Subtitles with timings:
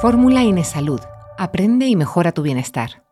[0.00, 1.00] Fórmula Inesalud.
[1.38, 3.04] Aprende y mejora tu bienestar.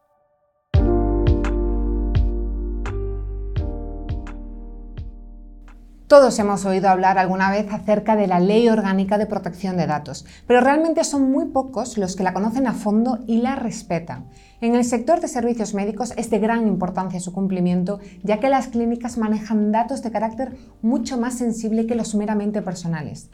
[6.08, 10.26] Todos hemos oído hablar alguna vez acerca de la Ley Orgánica de Protección de Datos,
[10.46, 14.26] pero realmente son muy pocos los que la conocen a fondo y la respetan.
[14.60, 18.68] En el sector de servicios médicos es de gran importancia su cumplimiento, ya que las
[18.68, 23.30] clínicas manejan datos de carácter mucho más sensible que los meramente personales.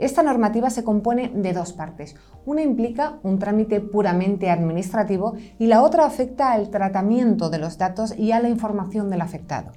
[0.00, 2.16] Esta normativa se compone de dos partes.
[2.46, 8.18] Una implica un trámite puramente administrativo y la otra afecta al tratamiento de los datos
[8.18, 9.72] y a la información del afectado.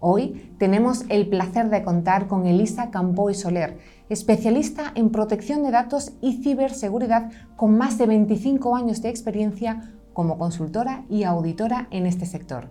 [0.00, 3.78] Hoy tenemos el placer de contar con Elisa Campo y Soler,
[4.08, 10.36] especialista en protección de datos y ciberseguridad con más de 25 años de experiencia como
[10.36, 12.70] consultora y auditora en este sector.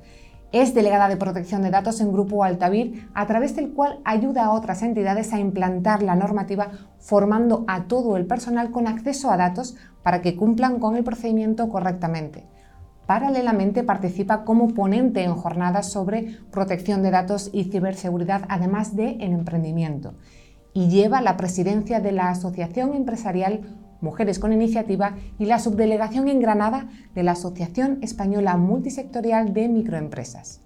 [0.54, 4.52] Es delegada de protección de datos en Grupo Altavir, a través del cual ayuda a
[4.52, 9.76] otras entidades a implantar la normativa, formando a todo el personal con acceso a datos
[10.04, 12.46] para que cumplan con el procedimiento correctamente.
[13.08, 19.34] Paralelamente participa como ponente en jornadas sobre protección de datos y ciberseguridad, además de en
[19.34, 20.14] emprendimiento.
[20.72, 23.62] Y lleva la presidencia de la Asociación Empresarial
[24.04, 30.60] Mujeres con Iniciativa y la subdelegación en Granada de la Asociación Española Multisectorial de Microempresas.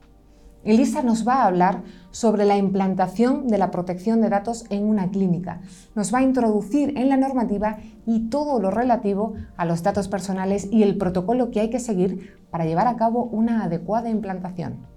[0.64, 5.12] Elisa nos va a hablar sobre la implantación de la protección de datos en una
[5.12, 5.62] clínica.
[5.96, 10.68] Nos va a introducir en la normativa y todo lo relativo a los datos personales
[10.72, 14.97] y el protocolo que hay que seguir para llevar a cabo una adecuada implantación.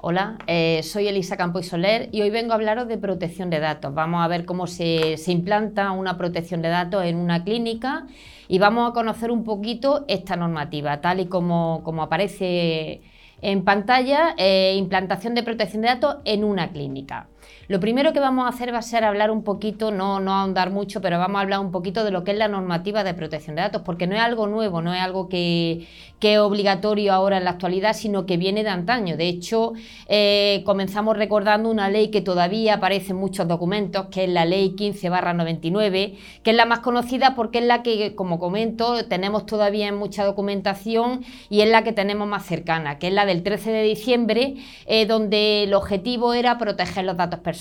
[0.00, 3.58] Hola, eh, soy Elisa Campo y Soler y hoy vengo a hablaros de protección de
[3.58, 3.92] datos.
[3.94, 8.06] Vamos a ver cómo se, se, implanta una protección de datos en una clínica
[8.46, 13.02] y vamos a conocer un poquito esta normativa, tal y como, como aparece
[13.42, 17.26] en pantalla, eh, implantación de protección de datos en una clínica.
[17.68, 20.70] Lo primero que vamos a hacer va a ser hablar un poquito, no, no ahondar
[20.70, 23.56] mucho, pero vamos a hablar un poquito de lo que es la normativa de protección
[23.56, 25.86] de datos, porque no es algo nuevo, no es algo que,
[26.18, 29.18] es obligatorio ahora en la actualidad, sino que viene de antaño.
[29.18, 29.74] De hecho,
[30.08, 34.74] eh, comenzamos recordando una ley que todavía aparece en muchos documentos, que es la ley
[34.74, 39.88] 15 99, que es la más conocida porque es la que, como comento, tenemos todavía
[39.88, 43.70] en mucha documentación y es la que tenemos más cercana, que es la del 13
[43.70, 44.54] de diciembre,
[44.86, 47.57] eh, donde el objetivo era proteger los datos personales,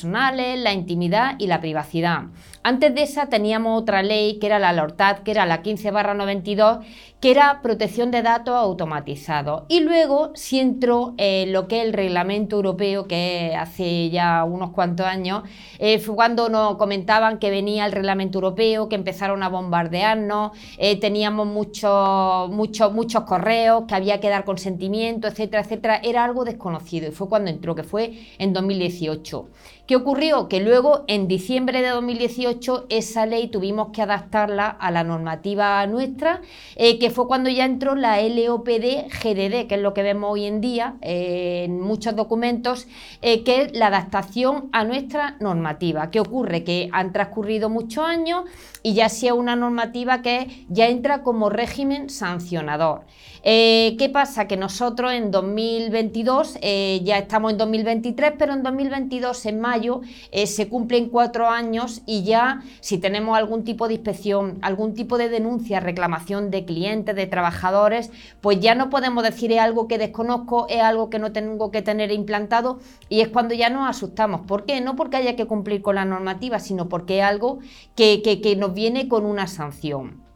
[0.57, 2.23] la intimidad y la privacidad.
[2.63, 6.85] Antes de esa teníamos otra ley que era la LORTAD, que era la 15 92,
[7.19, 9.63] que era protección de datos automatizados.
[9.69, 14.71] Y luego sí entró eh, lo que es el reglamento europeo, que hace ya unos
[14.71, 15.43] cuantos años,
[15.79, 20.99] eh, fue cuando nos comentaban que venía el reglamento europeo, que empezaron a bombardearnos, eh,
[20.99, 25.99] teníamos muchos, muchos, muchos correos, que había que dar consentimiento, etcétera, etcétera.
[26.03, 29.47] Era algo desconocido y fue cuando entró, que fue en 2018.
[29.87, 30.49] ¿Qué ocurrió?
[30.49, 36.41] Que luego, en diciembre de 2018, esa ley tuvimos que adaptarla a la normativa nuestra,
[36.75, 40.61] eh, fue cuando ya entró la LOPD GDD, que es lo que vemos hoy en
[40.61, 42.87] día eh, en muchos documentos,
[43.21, 46.09] eh, que es la adaptación a nuestra normativa.
[46.11, 46.63] ¿Qué ocurre?
[46.63, 48.45] Que han transcurrido muchos años
[48.83, 53.01] y ya sea una normativa que ya entra como régimen sancionador.
[53.49, 54.45] ¿Qué pasa?
[54.45, 60.01] Que nosotros en 2022, ya estamos en 2023, pero en 2022, en mayo,
[60.33, 65.17] eh, se cumplen cuatro años y ya si tenemos algún tipo de inspección, algún tipo
[65.17, 69.97] de denuncia, reclamación de clientes, de trabajadores, pues ya no podemos decir es algo que
[69.97, 74.41] desconozco, es algo que no tengo que tener implantado y es cuando ya nos asustamos.
[74.41, 74.81] ¿Por qué?
[74.81, 77.59] No porque haya que cumplir con la normativa, sino porque es algo
[77.95, 80.26] que nos viene con una sanción.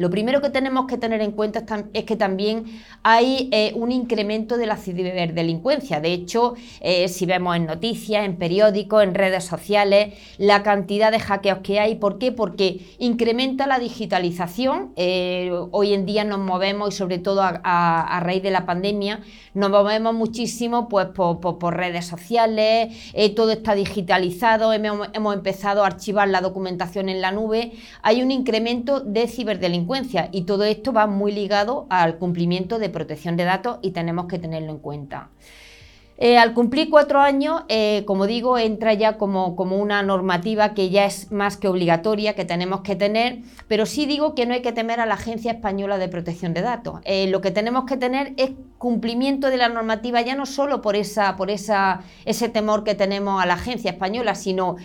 [0.00, 1.62] Lo primero que tenemos que tener en cuenta
[1.92, 2.64] es que también
[3.02, 6.00] hay eh, un incremento de la ciberdelincuencia.
[6.00, 11.20] De hecho, eh, si vemos en noticias, en periódicos, en redes sociales, la cantidad de
[11.20, 11.96] hackeos que hay.
[11.96, 12.32] ¿Por qué?
[12.32, 14.94] Porque incrementa la digitalización.
[14.96, 19.20] Eh, hoy en día nos movemos y sobre todo a, raíz de la pandemia,
[19.52, 22.88] nos movemos muchísimo pues, por, redes sociales,
[23.36, 27.72] todo está digitalizado, hemos, hemos empezado a archivar la documentación en la nube.
[28.02, 29.89] Hay un incremento de ciberdelincuencia
[30.30, 34.38] y todo esto va muy ligado al cumplimiento de protección de datos y tenemos que
[34.38, 35.30] tenerlo en cuenta.
[36.22, 40.90] Eh, al cumplir cuatro años, eh, como digo, entra ya como, como, una normativa que
[40.90, 43.38] ya es más que obligatoria, que tenemos que tener,
[43.68, 46.60] pero sí digo que no hay que temer a la Agencia Española de Protección de
[46.60, 47.00] Datos.
[47.06, 50.94] Eh, lo que tenemos que tener es cumplimiento de la normativa, ya no solo por,
[50.94, 54.76] esa, por esa, ese temor que tenemos a la Agencia Española, sino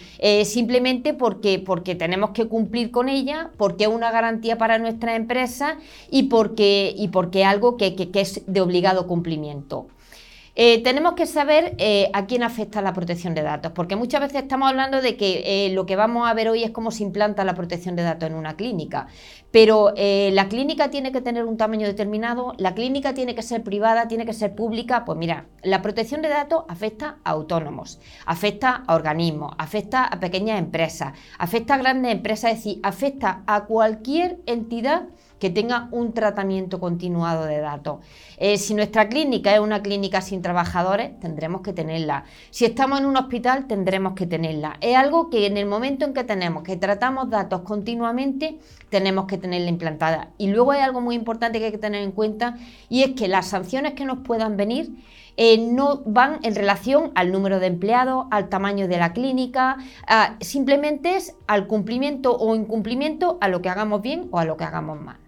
[0.45, 5.77] simplemente porque, porque tenemos que cumplir con ella, porque es una garantía para nuestra empresa
[6.09, 9.87] y porque, y porque es algo que es de obligado cumplimiento.
[10.57, 14.43] Eh, tenemos que saber eh, a quién afecta la protección de datos, porque muchas veces
[14.43, 17.43] estamos hablando de que eh, lo que vamos a ver hoy es cómo se implanta
[17.43, 19.07] la protección de datos en una clínica,
[19.51, 24.07] pero la clínica tiene que tener un tamaño determinado, la clínica tiene que ser privada,
[24.07, 28.95] tiene que ser pública, pues mira, la protección de datos afecta a autónomos, afecta a
[28.95, 35.03] organismos, afecta a pequeñas empresas, afecta a grandes empresas, es decir, afecta a cualquier entidad
[35.45, 37.99] que tenga un tratamiento continuado de datos.
[38.37, 42.23] Eh, si nuestra clínica es una clínica sin trabajadores, tendremos que tenerla.
[42.49, 44.77] Si estamos en un hospital, tendremos que tenerla.
[44.81, 48.57] Es algo que en el momento en que tenemos que tratamos datos continuamente,
[48.89, 50.29] tenemos que tenerla implantada.
[50.39, 52.57] Y luego hay algo muy importante que hay que tener en cuenta
[52.89, 54.95] y es que las sanciones que nos puedan venir
[55.37, 59.77] eh, no van en relación al número de empleados, al tamaño de la clínica,
[60.39, 64.63] simplemente es al cumplimiento o incumplimiento a lo que hagamos bien o a lo que
[64.63, 65.24] hagamos mal.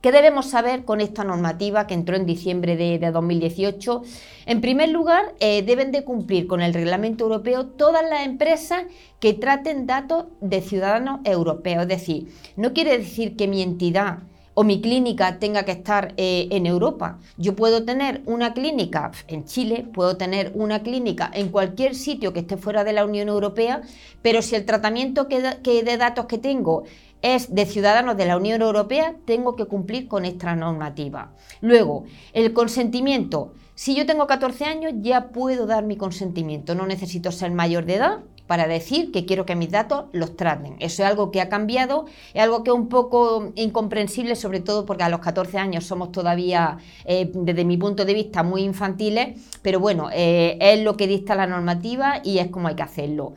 [0.00, 4.02] ¿Qué debemos saber con esta normativa que entró en diciembre de, 2018?
[4.46, 8.84] En primer lugar, eh, deben de cumplir con el reglamento europeo todas las empresas
[9.18, 11.82] que traten datos de ciudadanos europeos.
[11.82, 14.20] Es decir, no quiere decir que mi entidad
[14.58, 17.20] o mi clínica tenga que estar eh, en Europa.
[17.36, 22.40] Yo puedo tener una clínica en Chile, puedo tener una clínica en cualquier sitio que
[22.40, 23.82] esté fuera de la Unión Europea,
[24.20, 26.82] pero si el tratamiento que de datos que tengo
[27.22, 31.30] es de ciudadanos de la Unión Europea, tengo que cumplir con esta normativa.
[31.60, 33.52] Luego, el consentimiento.
[33.76, 36.74] Si yo tengo 14 años, ya puedo dar mi consentimiento.
[36.74, 38.18] No necesito ser mayor de edad
[38.48, 40.74] para decir que quiero que mis datos los traten.
[40.80, 44.86] Eso es algo que ha cambiado, es algo que es un poco incomprensible, sobre todo
[44.86, 49.38] porque a los 14 años somos todavía, eh, desde mi punto de vista, muy infantiles,
[49.62, 53.34] pero bueno, eh, es lo que dicta la normativa y es como hay que hacerlo.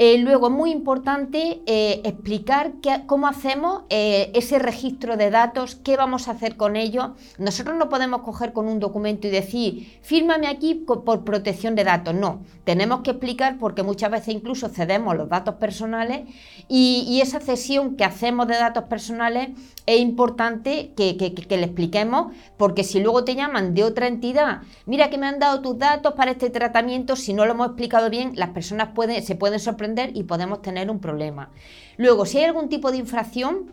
[0.00, 2.74] Eh, luego es muy importante eh, explicar
[3.06, 7.08] cómo hacemos eh, ese registro de datos, qué vamos a hacer con ellos.
[7.36, 12.14] Nosotros no podemos coger con un documento y decir, fírmame aquí por protección de datos.
[12.14, 16.28] No, tenemos que explicar porque muchas veces incluso cedemos los datos personales
[16.68, 19.48] y, esa cesión que hacemos de datos personales
[19.88, 21.16] es importante que,
[21.48, 25.62] le expliquemos porque si luego te llaman de otra entidad, mira que me han dado
[25.62, 28.90] tus datos para este tratamiento, si no lo hemos explicado bien, las personas
[29.22, 31.52] se pueden sorprender y podemos tener un problema.
[31.96, 33.72] Luego, si hay algún tipo de infracción,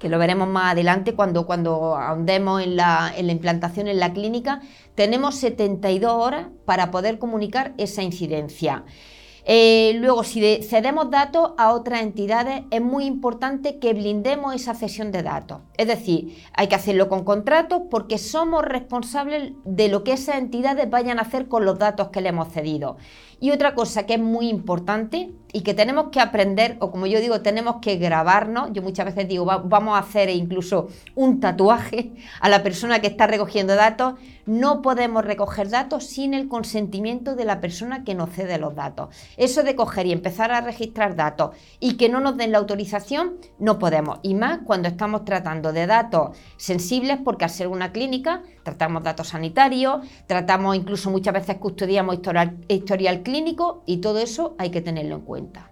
[0.00, 1.96] que lo veremos más adelante cuando, cuando
[2.26, 4.60] en la implantación en la clínica,
[4.96, 8.84] tenemos 72 horas para poder comunicar esa incidencia.
[9.50, 15.10] Eh, luego, si cedemos datos a otras entidades, es muy importante que blindemos esa cesión
[15.10, 15.60] de datos.
[15.78, 20.90] Es decir, hay que hacerlo con contratos porque somos responsables de lo que esas entidades
[20.90, 22.98] vayan a hacer con los datos que le hemos cedido.
[23.40, 27.20] Y otra cosa que es muy importante y que tenemos que aprender, o como yo
[27.20, 32.48] digo, tenemos que grabarnos, yo muchas veces digo, vamos a hacer incluso un tatuaje a
[32.48, 34.14] la persona que está recogiendo datos,
[34.44, 39.14] no podemos recoger datos sin el consentimiento de la persona que nos cede los datos.
[39.36, 43.36] Eso de coger y empezar a registrar datos y que no nos den la autorización,
[43.58, 44.18] no podemos.
[44.22, 49.28] Y más cuando estamos tratando de datos sensibles, porque al ser una clínica, tratamos datos
[49.28, 55.16] sanitarios, tratamos incluso muchas veces custodiamos historial, historial clínico y todo eso hay que tenerlo
[55.16, 55.70] en cuenta.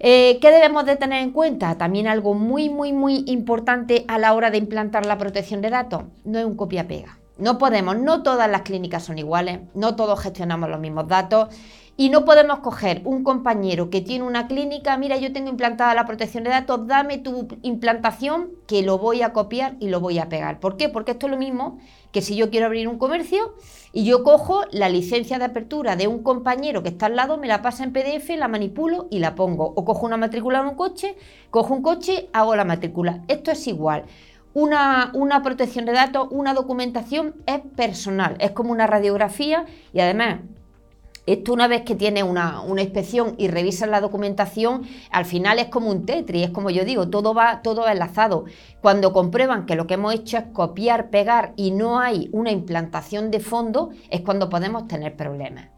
[0.00, 1.78] Eh, ¿Qué debemos de tener en cuenta?
[1.78, 6.02] También algo muy, muy, muy importante a la hora de implantar la protección de datos,
[6.24, 7.18] no es un copia-pega.
[7.36, 11.48] No podemos, no todas las clínicas son iguales, no todos gestionamos los mismos datos
[12.00, 16.06] y no podemos coger un compañero que tiene una clínica, mira, yo tengo implantada la
[16.06, 20.28] protección de datos, dame tu implantación que lo voy a copiar y lo voy a
[20.28, 20.60] pegar.
[20.60, 20.88] ¿Por qué?
[20.88, 21.80] Porque esto es lo mismo
[22.12, 23.56] que si yo quiero abrir un comercio
[23.92, 27.48] y yo cojo la licencia de apertura de un compañero que está al lado, me
[27.48, 29.72] la pasa en PDF, la manipulo y la pongo.
[29.74, 31.16] O cojo una matrícula en un coche,
[31.50, 33.24] cojo un coche, hago la matrícula.
[33.26, 34.04] Esto es igual.
[34.54, 40.38] Una, una, protección de datos, una documentación es personal, es como una radiografía y además
[41.32, 45.90] esto una vez que tiene una, inspección y revisas la documentación, al final es como
[45.90, 48.44] un tetri, es como yo digo, todo va todo enlazado.
[48.80, 53.30] Cuando comprueban que lo que hemos hecho es copiar, pegar y no hay una implantación
[53.30, 55.77] de fondo, es cuando podemos tener problemas.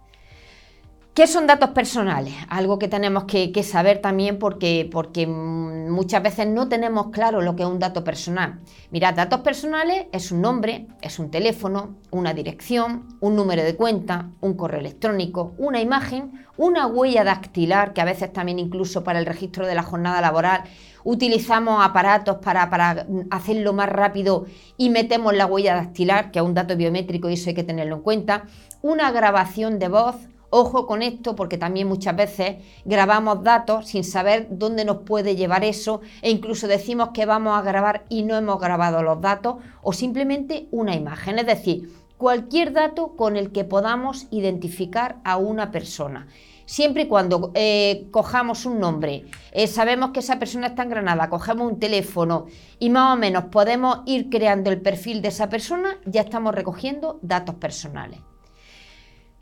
[1.21, 2.33] ¿Qué son datos personales?
[2.49, 7.63] Algo que tenemos que, saber también porque, porque, muchas veces no tenemos claro lo que
[7.63, 8.61] es un dato personal.
[8.91, 14.31] Mirad, datos personales es un nombre, es un teléfono, una dirección, un número de cuenta,
[14.41, 19.27] un correo electrónico, una imagen, una huella dactilar, que a veces también incluso para el
[19.27, 20.63] registro de la jornada laboral
[21.05, 24.47] utilizamos aparatos para, para hacerlo más rápido
[24.79, 27.97] y metemos la huella dactilar, que es un dato biométrico y eso hay que tenerlo
[27.97, 28.45] en cuenta,
[28.81, 30.17] una grabación de voz,
[30.53, 35.63] Ojo con esto porque también muchas veces grabamos datos sin saber dónde nos puede llevar
[35.63, 39.93] eso e incluso decimos que vamos a grabar y no hemos grabado los datos o
[39.93, 41.39] simplemente una imagen.
[41.39, 46.27] Es decir, cualquier dato con el que podamos identificar a una persona.
[46.67, 51.31] Siempre y cuando eh, cojamos un nombre, eh, sabemos que esa persona está en Granada,
[51.31, 52.47] cogemos un teléfono
[52.79, 57.21] y más o menos podemos ir creando el perfil de esa persona, ya estamos recogiendo
[57.23, 58.30] datos personales.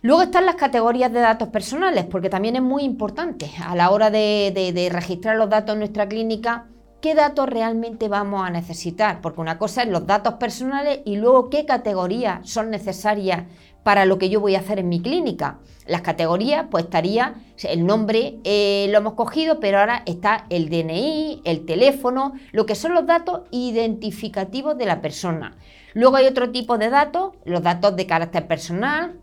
[0.00, 4.12] Luego están las categorías de datos personales, porque también es muy importante a la hora
[4.12, 6.66] de, registrar los datos en nuestra clínica,
[7.00, 11.50] qué datos realmente vamos a necesitar, porque una cosa es los datos personales y luego
[11.50, 13.46] qué categorías son necesarias
[13.82, 15.58] para lo que yo voy a hacer en mi clínica.
[15.84, 21.42] Las categorías, pues estaría el nombre, eh, lo hemos cogido, pero ahora está el DNI,
[21.44, 25.56] el teléfono, lo que son los datos identificativos de la persona.
[25.92, 29.18] Luego hay otro tipo de datos, los datos de carácter personal,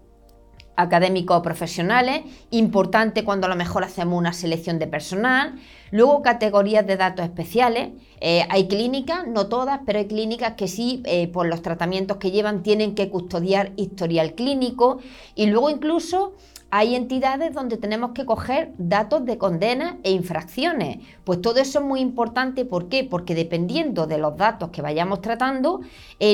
[0.76, 5.56] académicos o profesionales, importante cuando a lo mejor hacemos una selección de personal,
[5.92, 7.90] luego categorías de datos especiales,
[8.22, 12.32] eh, hay clínicas, no todas, pero hay clínicas que sí, eh, por los tratamientos que
[12.32, 15.00] llevan, tienen que custodiar historial clínico.
[15.36, 16.34] Y luego incluso
[16.72, 20.98] hay entidades donde tenemos que coger datos de condenas e infracciones.
[21.24, 22.66] Pues todo eso es muy importante.
[22.66, 23.04] ¿Por qué?
[23.04, 25.82] Porque dependiendo de los datos que vayamos tratando,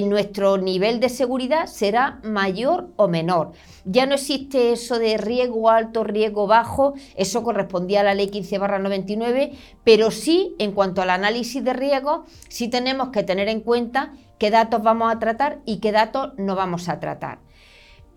[0.03, 3.51] nuestro nivel de seguridad será mayor o menor.
[3.85, 8.59] Ya no existe eso de riesgo alto, riesgo bajo, eso correspondía a la ley 15
[8.59, 14.13] 99, pero sí, en cuanto al análisis de riesgo, sí tenemos que tener en cuenta
[14.37, 17.39] qué datos vamos a tratar y qué datos no vamos a tratar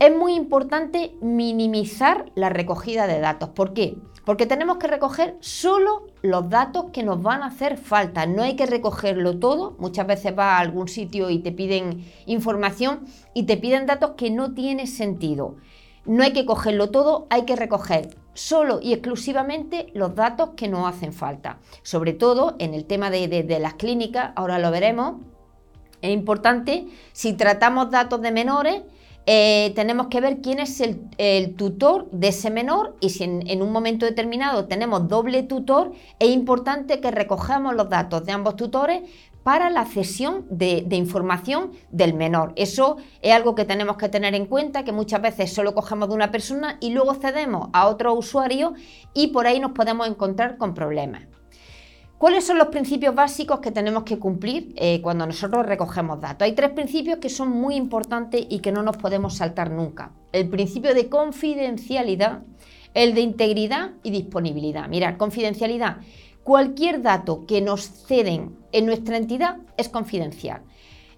[0.07, 3.51] es muy importante minimizar la recogida de datos.
[3.51, 3.97] ¿Por qué?
[4.25, 8.27] Porque tenemos que recoger solo los datos que nos van a hacer falta.
[8.27, 9.77] No hay que recogerlo todo.
[9.79, 14.31] Muchas veces vas a algún sitio y te piden información y te piden datos que
[14.31, 15.57] no tienen sentido.
[16.05, 20.87] No hay que cogerlo todo, hay que recoger solo y exclusivamente los datos que nos
[20.87, 21.61] hacen falta.
[21.83, 25.15] Sobre todo en el tema de las clínicas, ahora lo veremos.
[26.03, 28.83] Es importante, si tratamos datos de menores,
[29.27, 33.73] eh, tenemos que ver quién es el, tutor de ese menor y si en, un
[33.73, 39.03] momento determinado tenemos doble tutor, es importante que recojamos los datos de ambos tutores
[39.43, 42.53] para la cesión de, de, información del menor.
[42.57, 46.15] Eso es algo que tenemos que tener en cuenta, que muchas veces solo cogemos de
[46.15, 48.75] una persona y luego cedemos a otro usuario
[49.13, 51.25] y por ahí nos podemos encontrar con problemas.
[52.19, 56.47] ¿Cuáles son los principios básicos que tenemos que cumplir eh, cuando nosotros recogemos datos?
[56.47, 60.13] Hay tres principios que son muy importantes y que no nos podemos saltar nunca.
[60.33, 62.43] El principio de confidencialidad,
[62.95, 64.89] el de integridad y disponibilidad.
[64.89, 65.99] Mirad, confidencialidad.
[66.45, 70.63] Cualquier dato que nos ceden en nuestra entidad es confidencial.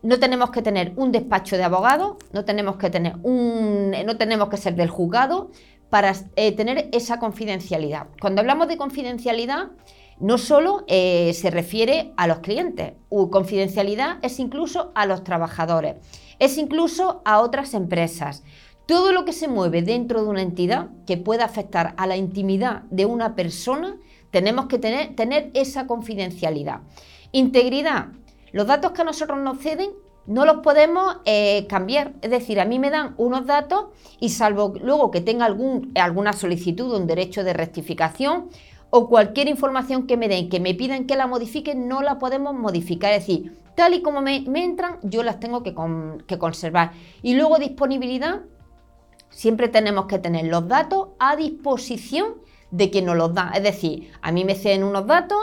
[0.03, 4.49] No tenemos que tener un despacho de abogado, no tenemos que tener un, no tenemos
[4.49, 5.51] que ser del juzgado
[5.91, 8.07] para eh, tener esa confidencialidad.
[8.21, 9.71] Cuando hablamos de confidencialidad,
[10.19, 12.95] no solo eh, se refiere a los clientes,
[13.31, 15.97] confidencialidad es incluso a los trabajadores,
[16.39, 18.43] es incluso a otras empresas.
[18.87, 22.83] Todo lo que se mueve dentro de una entidad que pueda afectar a la intimidad
[22.91, 23.97] de una persona,
[24.31, 26.81] tenemos que tener, esa confidencialidad.
[27.33, 28.09] Integridad.
[28.53, 29.91] Los datos que a nosotros nos ceden
[30.27, 32.15] no los podemos eh, cambiar.
[32.23, 33.87] Es decir, a mí me dan unos datos
[34.21, 38.51] y salvo luego que tenga alguna solicitud, un derecho de rectificación
[38.91, 42.55] o cualquier información que me den, que me pidan que la modifique, no la podemos
[42.55, 43.13] modificar.
[43.13, 45.75] Es decir, tal y como me, entran, yo las tengo que,
[46.39, 46.93] conservar.
[47.23, 48.43] Y luego disponibilidad,
[49.31, 52.37] siempre tenemos que tener los datos a disposición
[52.71, 53.53] de quien nos los da.
[53.55, 55.39] Es decir, a mí me ceden unos datos,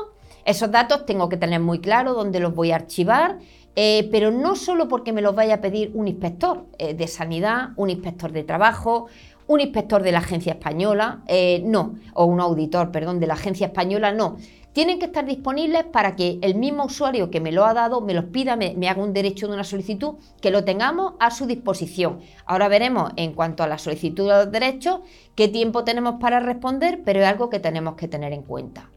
[0.45, 3.39] esos datos tengo que tener muy claro dónde los voy a archivar,
[3.75, 7.69] eh, pero no solo porque me los vaya a pedir un inspector eh, de sanidad,
[7.75, 9.07] un inspector de trabajo,
[9.47, 13.67] un inspector de la agencia española, eh, no, o un auditor, perdón, de la agencia
[13.67, 14.37] española, no.
[14.73, 18.15] Tienen que estar disponibles para que el mismo usuario que me lo ha dado me
[18.15, 22.19] los pida, me, haga un derecho de una solicitud, que lo tengamos a su disposición.
[22.45, 25.01] Ahora veremos en cuanto a la solicitud de los derechos
[25.35, 28.89] qué tiempo tenemos para responder, pero es algo que tenemos que tener en cuenta.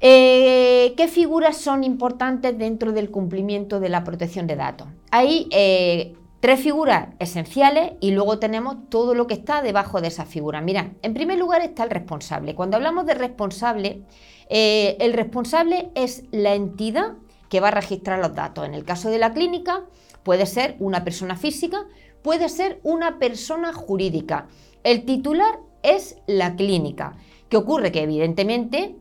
[0.00, 4.88] Eh, ¿Qué figuras son importantes dentro del cumplimiento de la protección de datos?
[5.10, 6.14] Hay eh,
[6.46, 10.60] Tres figuras esenciales y luego tenemos todo lo que está debajo de esa figura.
[10.60, 12.54] Mirad, en primer lugar está el responsable.
[12.54, 14.02] Cuando hablamos de responsable,
[14.48, 17.14] eh, el responsable es la entidad
[17.50, 18.64] que va a registrar los datos.
[18.64, 19.86] En el caso de la clínica,
[20.22, 21.84] puede ser una persona física,
[22.22, 24.46] puede ser una persona jurídica.
[24.84, 27.16] El titular es la clínica.
[27.48, 27.90] ¿Qué ocurre?
[27.90, 28.94] Que evidentemente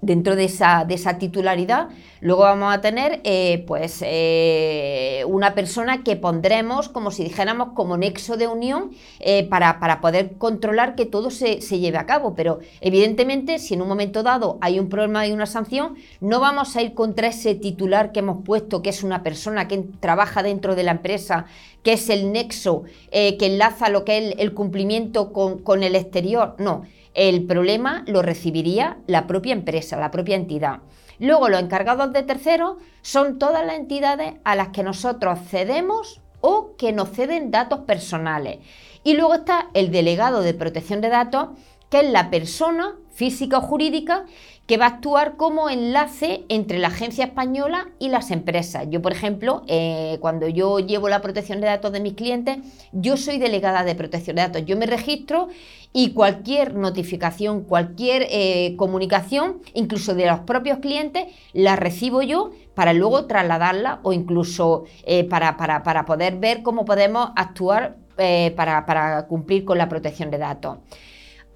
[0.00, 0.86] Dentro de esa,
[1.18, 1.88] titularidad,
[2.20, 7.96] luego vamos a tener eh, pues, eh, una persona que pondremos, como si dijéramos, como
[7.96, 12.36] nexo de unión eh, para, poder controlar que todo se, lleve a cabo.
[12.36, 16.76] Pero evidentemente, si en un momento dado hay un problema y una sanción, no vamos
[16.76, 20.76] a ir contra ese titular que hemos puesto, que es una persona que trabaja dentro
[20.76, 21.46] de la empresa,
[21.82, 25.96] que es el nexo que enlaza lo que es el, el cumplimiento con, con el
[25.96, 26.54] exterior.
[26.58, 26.84] No
[27.18, 30.82] el problema lo recibiría la propia empresa, la propia entidad.
[31.18, 36.76] Luego, los encargados de terceros son todas las entidades a las que nosotros cedemos o
[36.76, 38.58] que nos ceden datos personales.
[39.02, 41.48] Y luego está el delegado de protección de datos,
[41.90, 44.24] que es la persona física o jurídica
[44.68, 48.86] que va a actuar como enlace entre la agencia española y las empresas.
[48.90, 52.58] Yo, por ejemplo, eh, cuando yo llevo la protección de datos de mis clientes,
[52.92, 54.66] yo soy delegada de protección de datos.
[54.66, 55.48] Yo me registro
[55.94, 62.92] y cualquier notificación, cualquier eh, comunicación, incluso de los propios clientes, la recibo yo para
[62.92, 67.96] luego trasladarla o incluso eh, para, para, poder ver cómo podemos actuar
[68.56, 70.76] para, para cumplir con la protección de datos.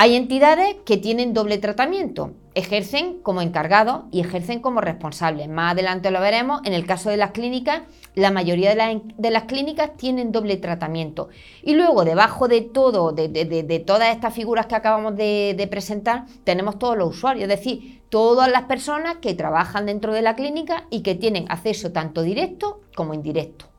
[0.03, 5.49] Hay entidades que tienen doble tratamiento, ejercen como encargados y ejercen como responsables.
[5.49, 7.83] Más adelante lo veremos, en el caso de las clínicas,
[8.17, 11.29] la mayoría de, las clínicas tienen doble tratamiento.
[11.63, 16.99] Y luego, debajo de todo, de, todas estas figuras que acabamos de presentar, tenemos todos
[16.99, 21.15] los usuarios, es decir, todas las personas que trabajan dentro de la clínica y que
[21.15, 23.72] tienen acceso tanto directo como indirecto.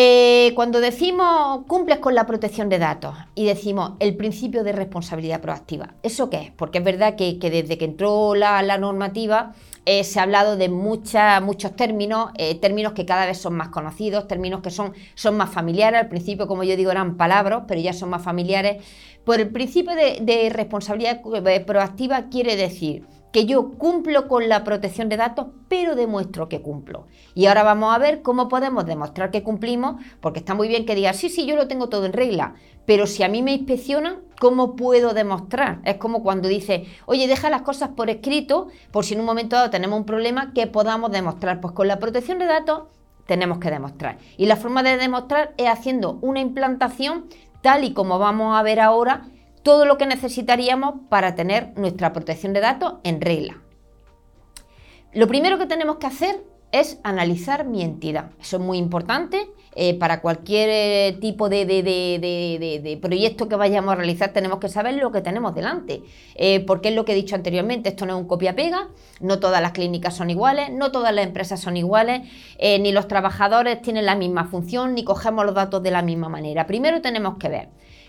[0.00, 5.40] Eh, cuando decimos cumples con la protección de datos y decimos el principio de responsabilidad
[5.40, 6.50] proactiva, ¿eso qué es?
[6.52, 9.54] Porque es verdad que, desde que entró la, normativa
[9.86, 14.28] eh, se ha hablado de muchos términos, eh, términos que cada vez son más conocidos,
[14.28, 16.00] términos que son, son más familiares.
[16.00, 18.84] Al principio, como yo digo, eran palabras, pero ya son más familiares.
[19.24, 21.22] Por el principio de responsabilidad
[21.66, 27.06] proactiva quiere decir que yo cumplo con la protección de datos, pero demuestro que cumplo.
[27.34, 30.94] Y ahora vamos a ver cómo podemos demostrar que cumplimos, porque está muy bien que
[30.94, 32.54] diga sí, sí, yo lo tengo todo en regla,
[32.86, 35.80] pero si a mí me inspeccionan, ¿cómo puedo demostrar?
[35.84, 39.56] Es como cuando dice, oye, deja las cosas por escrito, por si en un momento
[39.56, 41.60] dado tenemos un problema que podamos demostrar.
[41.60, 42.84] Pues con la protección de datos
[43.26, 44.16] tenemos que demostrar.
[44.38, 47.26] Y la forma de demostrar es haciendo una implantación
[47.60, 49.28] tal y como vamos a ver ahora
[49.68, 53.58] todo lo que necesitaríamos para tener nuestra protección de datos en regla.
[55.12, 56.42] Lo primero que tenemos que hacer
[56.72, 58.30] es analizar mi entidad.
[58.40, 59.46] Eso es muy importante.
[59.76, 65.12] Eh, para cualquier eh, tipo de, proyecto que vayamos a realizar tenemos que saber lo
[65.12, 66.00] que tenemos delante.
[66.36, 68.88] Eh, porque es lo que he dicho anteriormente, esto no es un copia-pega,
[69.20, 72.22] no todas las clínicas son iguales, no todas las empresas son iguales,
[72.58, 76.66] ni los trabajadores tienen la misma función, ni cogemos los datos de la misma manera.
[76.66, 77.68] Primero tenemos que ver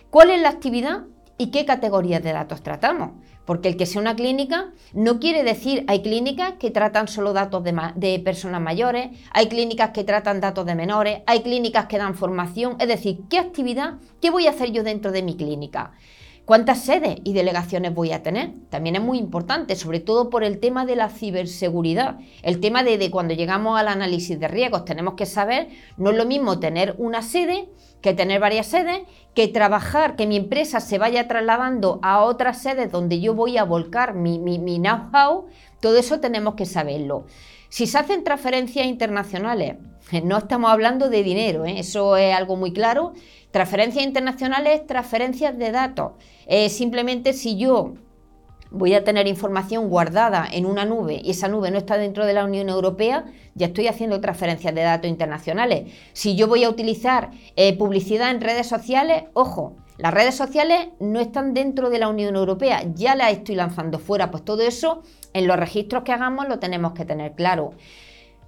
[0.10, 1.02] cuál es la actividad
[1.40, 3.12] y qué categorías de datos tratamos.
[3.46, 7.64] Porque el que sea una clínica no quiere decir, hay clínicas que tratan solo datos
[7.64, 12.76] de, personas mayores, hay clínicas que tratan datos de menores, hay clínicas que dan formación,
[12.80, 15.94] es decir, ¿qué actividad, qué voy a hacer yo dentro de mi clínica?
[16.50, 18.54] ¿Cuántas sedes y delegaciones voy a tener?
[18.72, 22.18] También es muy importante, sobre todo por el tema de la ciberseguridad.
[22.42, 26.26] El tema de, cuando llegamos al análisis de riesgos, tenemos que saber, no es lo
[26.26, 27.70] mismo tener una sede
[28.02, 29.02] que tener varias sedes,
[29.36, 33.64] que trabajar, que mi empresa se vaya trasladando a otras sedes donde yo voy a
[33.64, 35.46] volcar mi, know-how,
[35.80, 37.26] todo eso tenemos que saberlo.
[37.70, 39.76] Si se hacen transferencias internacionales,
[40.24, 41.80] no estamos hablando de dinero, ¿eh?
[41.80, 43.14] eso es algo muy claro.
[43.52, 46.14] Transferencias internacionales, transferencias de datos.
[46.48, 47.94] Eh, simplemente si yo
[48.72, 52.34] voy a tener información guardada en una nube y esa nube no está dentro de
[52.34, 55.92] la Unión Europea, ya estoy haciendo transferencias de datos internacionales.
[56.14, 61.20] Si yo voy a utilizar eh, publicidad en redes sociales, ojo, las redes sociales no
[61.20, 65.46] están dentro de la Unión Europea, ya las estoy lanzando fuera, pues todo eso en
[65.46, 67.74] los registros que hagamos lo tenemos que tener claro.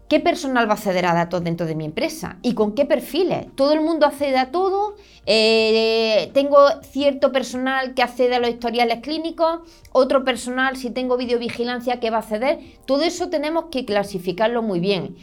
[0.07, 2.37] ¿Qué personal va a acceder a datos dentro de mi empresa?
[2.41, 3.47] ¿Y con qué perfiles?
[3.55, 4.95] ¿Todo el mundo accede a todo?
[5.25, 9.59] Eh, ¿Tengo cierto personal que accede a los historiales clínicos?
[9.93, 12.59] ¿Otro personal, si tengo videovigilancia, que va a acceder?
[12.85, 15.15] Todo eso tenemos que clasificarlo muy bien.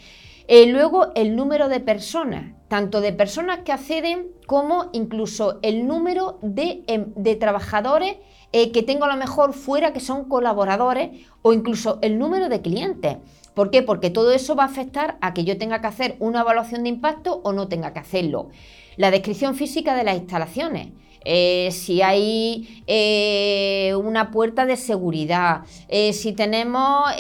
[0.50, 6.38] Eh, luego, el número de personas, tanto de personas que acceden como incluso el número
[6.40, 8.16] de, em, trabajadores
[8.52, 12.62] eh, que tengo a lo mejor fuera que son colaboradores o incluso el número de
[12.62, 13.18] clientes.
[13.52, 13.82] ¿Por qué?
[13.82, 16.88] Porque todo eso va a afectar a que yo tenga que hacer una evaluación de
[16.88, 18.48] impacto o no tenga que hacerlo.
[18.96, 20.92] La descripción física de las instalaciones.
[21.24, 27.10] Eh, si hay eh, una puerta de seguridad, eh, si tenemos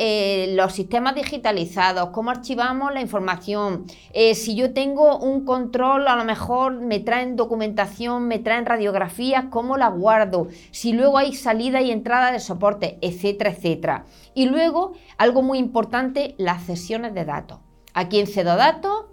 [0.50, 3.86] los sistemas digitalizados, cómo archivamos la información,
[4.34, 9.76] si yo tengo un control, a lo mejor me traen documentación, me traen radiografías, cómo
[9.76, 14.04] la guardo, si luego hay salida y entrada de soporte, etcétera, etcétera.
[14.34, 17.58] Y luego, algo muy importante, las sesiones de datos.
[17.94, 19.06] ¿A quién cedo datos?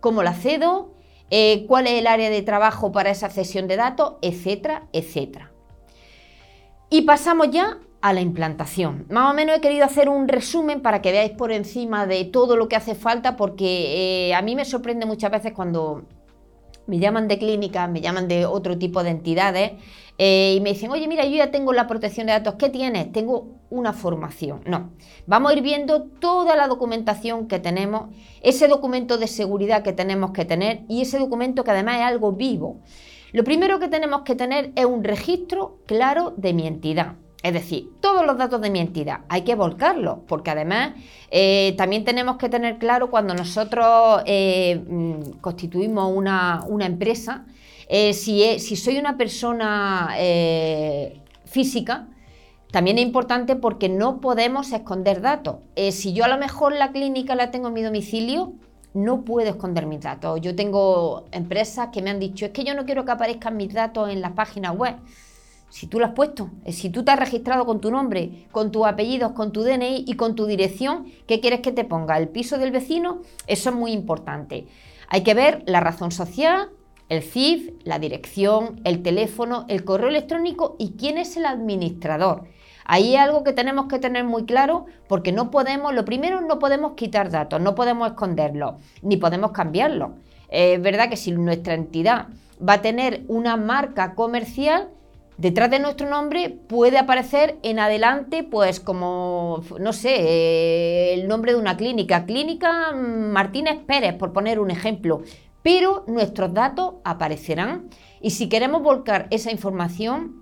[0.00, 0.94] ¿Cómo la cedo?
[1.34, 5.50] Eh, cuál es el área de trabajo para esa cesión de datos, etcétera, etcétera.
[6.90, 9.06] Y pasamos ya a la implantación.
[9.08, 12.54] Más o menos he querido hacer un resumen para que veáis por encima de todo
[12.58, 16.02] lo que hace falta, porque eh, a mí me sorprende muchas veces cuando
[16.86, 19.72] me llaman de clínicas, me llaman de otro tipo de entidades
[20.18, 23.10] eh, y me dicen, oye, mira, yo ya tengo la protección de datos, ¿qué tienes?
[23.10, 24.60] Tengo una formación.
[24.66, 24.90] No,
[25.26, 30.32] vamos a ir viendo toda la documentación que tenemos, ese documento de seguridad que tenemos
[30.32, 32.80] que tener y ese documento que además es algo vivo.
[33.32, 37.14] Lo primero que tenemos que tener es un registro claro de mi entidad.
[37.42, 40.92] Es decir, todos los datos de mi entidad hay que volcarlos, porque además
[41.30, 47.46] eh, también tenemos que tener claro cuando nosotros eh, mm, constituimos una, empresa,
[47.88, 50.14] eh, si, soy una persona
[51.46, 52.06] física,
[52.72, 55.58] también es importante porque no podemos esconder datos.
[55.92, 58.54] si yo a lo mejor la clínica la tengo en mi domicilio,
[58.94, 60.40] no puedo esconder mis datos.
[60.40, 63.72] Yo tengo empresas que me han dicho, es que yo no quiero que aparezcan mis
[63.72, 64.96] datos en las páginas web.
[65.68, 68.70] Si tú lo has puesto, eh, si tú te has registrado con tu nombre, con
[68.70, 72.18] tus apellidos, con tu DNI y con tu dirección, ¿qué quieres que te ponga?
[72.18, 73.22] ¿El piso del vecino?
[73.46, 74.66] Eso es muy importante.
[75.08, 76.70] Hay que ver la razón social,
[77.08, 82.44] el CIF, la dirección, el teléfono, el correo electrónico y quién es el administrador.
[82.84, 86.58] Ahí es algo que tenemos que tener muy claro porque no podemos, lo primero, no
[86.58, 90.10] podemos quitar datos, no podemos esconderlos, ni podemos cambiarlos.
[90.48, 92.28] Es verdad que si nuestra entidad
[92.66, 94.88] va a tener una marca comercial,
[95.38, 101.52] Detrás de nuestro nombre puede aparecer en adelante, pues como, no sé, eh, el nombre
[101.52, 105.22] de una clínica, Clínica Martínez Pérez, por poner un ejemplo,
[105.62, 107.88] pero nuestros datos aparecerán.
[108.20, 110.41] Y si queremos volcar esa información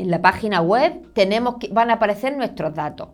[0.00, 3.08] en la página web, tenemos que, van a aparecer nuestros datos.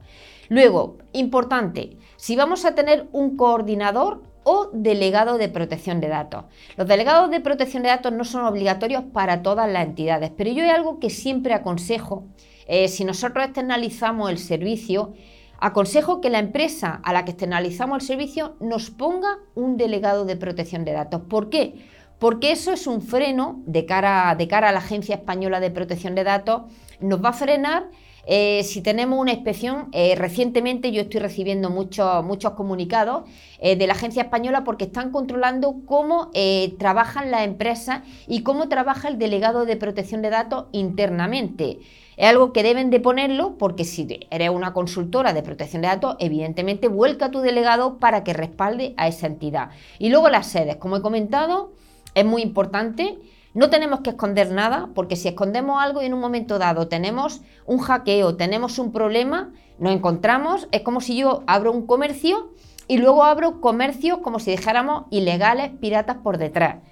[0.49, 6.45] Luego, importante, si vamos a tener un coordinador, o delegado de protección de datos.
[6.77, 10.63] Los delegados de protección de datos no son obligatorios para todas las entidades, pero yo
[10.63, 12.29] hay algo que siempre aconsejo,
[12.69, 15.15] eh, si nosotros externalizamos el servicio,
[15.59, 20.37] aconsejo que la empresa a la que externalizamos el servicio nos ponga un delegado de
[20.37, 21.23] protección de datos.
[21.29, 21.75] ¿Por qué?
[22.19, 26.15] Porque eso es un freno de cara, de cara a la Agencia Española de Protección
[26.15, 26.63] de Datos,
[27.01, 27.91] nos va a frenar
[28.29, 33.23] eh, si tenemos una inspección, eh, recientemente yo estoy recibiendo muchos, muchos comunicados
[33.61, 36.31] eh, de la agencia española porque están controlando cómo
[36.79, 41.79] trabajan las empresas y cómo trabaja el delegado de protección de datos internamente.
[42.17, 46.17] Es algo que deben de ponerlo porque si eres una consultora de protección de datos,
[46.19, 49.71] evidentemente vuelca tu delegado para que respalde a esa entidad.
[49.99, 51.73] Y luego las sedes, como he comentado,
[52.17, 53.21] es muy importante
[53.57, 57.41] no tenemos que esconder nada, porque si escondemos algo y en un momento dado tenemos
[57.65, 62.53] un hackeo, tenemos un problema, nos encontramos, es como si yo abro un comercio
[62.87, 66.83] y luego abro comercios como si dejáramos ilegales, piratas por detrás.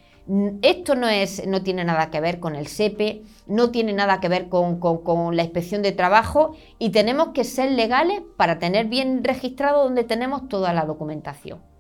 [0.62, 4.30] Esto no, es, no tiene nada que ver con el SEPE, no tiene nada que
[4.30, 9.22] ver con, con, la inspección de trabajo y tenemos que ser legales para tener bien
[9.22, 11.73] registrado donde tenemos toda la documentación.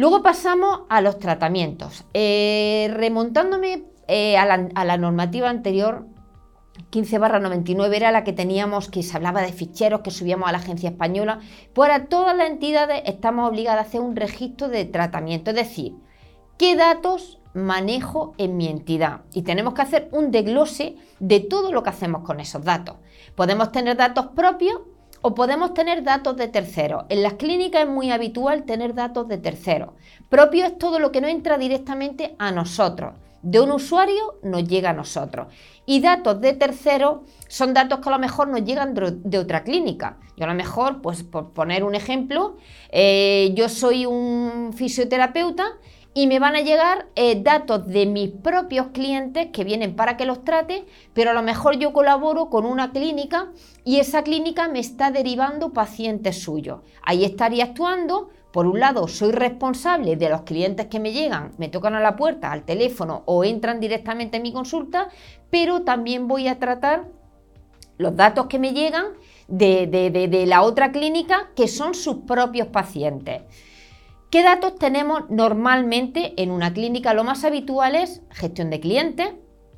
[0.00, 2.06] Luego pasamos a los tratamientos.
[2.14, 6.06] Eh, remontándome eh, a, la, normativa anterior,
[6.88, 10.52] 15 barra 99 era la que teníamos, que se hablaba de ficheros que subíamos a
[10.52, 11.40] la agencia española.
[11.74, 15.92] Pues ahora todas las entidades estamos obligadas a hacer un registro de tratamiento, es decir,
[16.56, 19.24] qué datos manejo en mi entidad.
[19.34, 22.96] Y tenemos que hacer un desglose de todo lo que hacemos con esos datos.
[23.34, 24.80] Podemos tener datos propios
[25.22, 27.04] o podemos tener datos de terceros.
[27.08, 29.90] En las clínicas es muy habitual tener datos de terceros.
[30.28, 33.14] Propio es todo lo que no entra directamente a nosotros.
[33.42, 35.52] De un usuario nos llega a nosotros.
[35.86, 40.18] Y datos de terceros son datos que a lo mejor nos llegan de otra clínica.
[40.36, 42.56] Yo a lo mejor, pues por poner un ejemplo,
[42.90, 45.64] eh, yo soy un fisioterapeuta
[46.12, 50.26] y me van a llegar eh, datos de mis propios clientes que vienen para que
[50.26, 53.52] los trate, pero a lo mejor yo colaboro con una clínica
[53.84, 56.80] y esa clínica me está derivando pacientes suyos.
[57.02, 58.30] Ahí estaría actuando.
[58.52, 62.16] Por un lado, soy responsable de los clientes que me llegan, me tocan a la
[62.16, 65.08] puerta, al teléfono o entran directamente en mi consulta,
[65.50, 67.06] pero también voy a tratar
[67.96, 69.12] los datos que me llegan
[69.46, 73.42] de, de la otra clínica que son sus propios pacientes.
[74.30, 77.14] ¿Qué datos tenemos normalmente en una clínica?
[77.14, 79.32] Lo más habitual es gestión de clientes,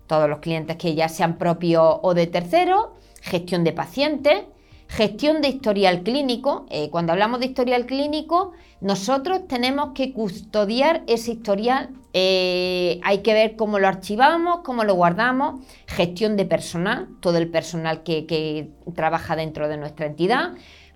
[0.07, 2.88] todos los clientes que ya sean propios o de terceros,
[3.23, 4.43] gestión de pacientes,
[4.88, 6.67] gestión de historial clínico.
[6.69, 11.88] Eh, cuando hablamos de historial clínico, nosotros tenemos que custodiar ese historial.
[12.12, 17.49] Eh, hay que ver cómo lo archivamos, cómo lo guardamos, gestión de personal, todo el
[17.49, 20.51] personal que, que trabaja dentro de nuestra entidad,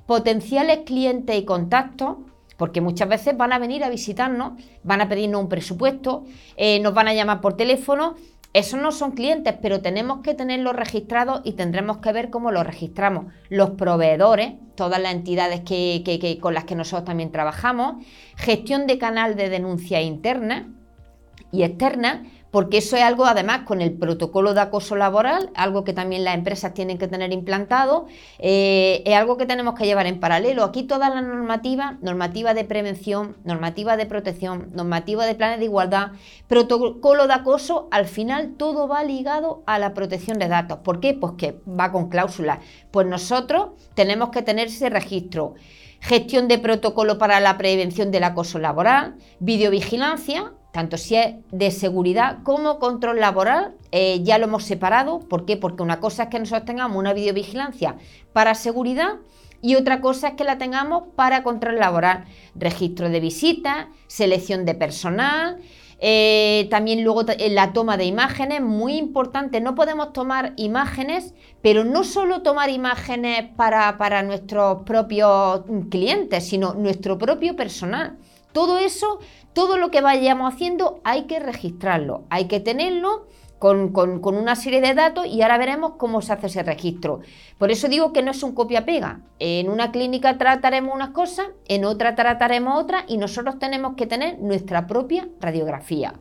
[0.05, 2.19] potenciales clientes y contactos
[2.57, 6.25] porque muchas veces van a venir a visitarnos, van a pedirnos un presupuesto,
[6.57, 8.14] eh, nos van a llamar por teléfono.
[8.53, 12.66] Esos no son clientes, pero tenemos que tenerlos registrados y tendremos que ver cómo los
[12.66, 13.27] registramos.
[13.51, 18.03] Los proveedores, todas las entidades que, con las que nosotros también trabajamos,
[18.37, 20.73] gestión de canal de denuncia interna
[21.53, 25.92] y externa, porque eso es algo además con el protocolo de acoso laboral, algo que
[25.92, 28.06] también las empresas tienen que tener implantado,
[28.38, 30.64] eh, es algo que tenemos que llevar en paralelo.
[30.64, 36.12] Aquí toda la normativa, normativa de prevención, normativa de protección, normativa de planes de igualdad,
[36.48, 40.78] protocolo de acoso, al final todo va ligado a la protección de datos.
[40.78, 41.14] ¿Por qué?
[41.14, 42.59] Pues que va con cláusulas.
[42.90, 45.54] Pues nosotros tenemos que tener ese registro
[46.00, 52.42] gestión de protocolo para la prevención del acoso laboral, videovigilancia, tanto si es de seguridad
[52.42, 55.20] como control laboral, eh, ya lo hemos separado.
[55.20, 55.56] ¿Por qué?
[55.56, 57.96] Porque una cosa es que nosotros tengamos una videovigilancia
[58.34, 59.14] para seguridad
[59.62, 62.26] y otra cosa es que la tengamos para control laboral.
[62.54, 65.62] Registro de visitas, selección de personal,
[65.98, 71.84] eh, también luego eh, la toma de imágenes, muy importante, no podemos tomar imágenes, pero
[71.84, 78.18] no solo tomar imágenes para, para nuestros propios clientes, sino nuestro propio personal.
[78.52, 79.20] Todo eso,
[79.57, 83.27] todo lo que vayamos haciendo hay que registrarlo, hay que tenerlo
[83.59, 83.90] con,
[84.23, 87.21] una serie de datos y ahora veremos cómo se hace ese registro.
[87.57, 89.23] Por eso digo que no es un copia-pega.
[89.38, 94.38] En una clínica trataremos unas cosas, en otra trataremos otras y nosotros tenemos que tener
[94.40, 96.12] nuestra propia radiografía.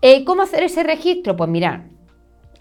[0.00, 1.34] Eh, ¿Cómo hacer ese registro?
[1.34, 1.80] Pues mirad,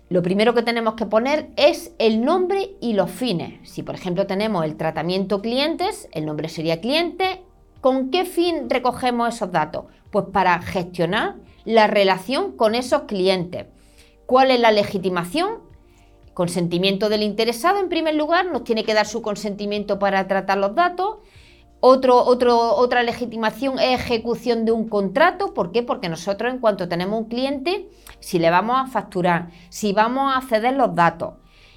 [0.10, 3.70] lo primero que tenemos que poner es el nombre y los fines.
[3.70, 7.44] Si por ejemplo tenemos el tratamiento clientes, el nombre sería cliente,
[7.88, 9.86] ¿Con qué fin recogemos esos datos?
[10.12, 13.68] Pues para gestionar la relación con esos clientes.
[14.26, 15.62] ¿Cuál es la legitimación?
[16.34, 20.76] Consentimiento del interesado, en primer lugar, nos tiene que dar su consentimiento para tratar los
[20.76, 21.20] datos.
[21.80, 25.54] Otro, otra legitimación es ejecución de un contrato.
[25.54, 25.82] ¿Por qué?
[25.82, 27.88] Porque nosotros, en cuanto tenemos un cliente,
[28.20, 31.36] si le vamos a facturar, si vamos a ceder los datos,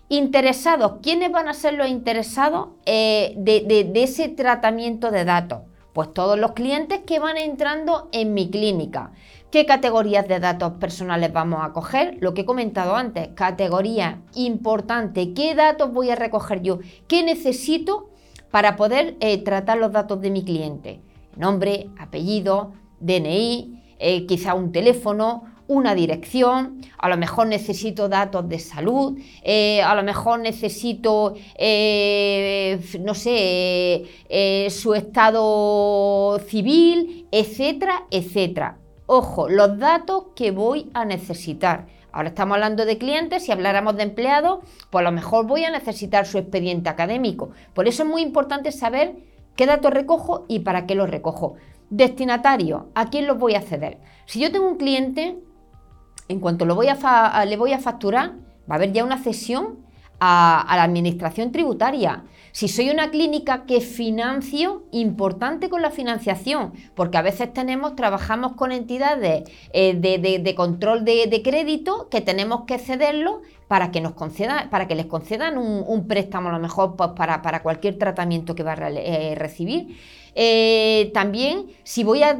[0.08, 5.69] interesados, ¿quiénes van a ser los interesados eh, de ese tratamiento de datos?
[5.92, 9.12] Pues todos los clientes que van entrando en mi clínica.
[9.50, 12.16] ¿Qué categorías de datos personales vamos a coger?
[12.20, 15.34] Lo que he comentado antes, categoría importante.
[15.34, 16.78] ¿Qué datos voy a recoger yo?
[17.08, 18.10] ¿Qué necesito
[18.52, 21.00] para poder eh, tratar los datos de mi cliente?
[21.36, 28.58] Nombre, apellido, DNI, eh, quizá un teléfono, una dirección, a lo mejor necesito datos de
[28.58, 38.78] salud, eh, a lo mejor necesito, eh, no sé, eh, su estado civil, etcétera, etcétera.
[39.06, 41.86] Ojo, los datos que voy a necesitar.
[42.10, 45.70] Ahora estamos hablando de clientes, si habláramos de empleados, pues a lo mejor voy a
[45.70, 47.50] necesitar su expediente académico.
[47.74, 49.14] Por eso es muy importante saber
[49.54, 51.54] qué datos recojo y para qué los recojo.
[51.90, 53.98] Destinatario, ¿a quién los voy a ceder?
[54.26, 55.38] Si yo tengo un cliente
[56.30, 58.34] en cuanto lo voy a le voy a facturar,
[58.70, 59.78] va a haber ya una cesión
[60.20, 62.24] a, la administración tributaria.
[62.52, 68.52] Si soy una clínica que financio, importante con la financiación, porque a veces tenemos, trabajamos
[68.52, 74.66] con entidades eh, de, control de, crédito que tenemos que cederlo para que nos conceda,
[74.68, 78.72] para que les concedan un, préstamo a lo mejor pues, para, cualquier tratamiento que va
[78.72, 79.96] a eh, recibir.
[80.34, 82.34] Eh, también, si voy a,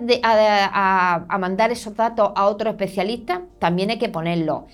[1.38, 4.66] mandar esos datos a otro especialista, también hay que ponerlo.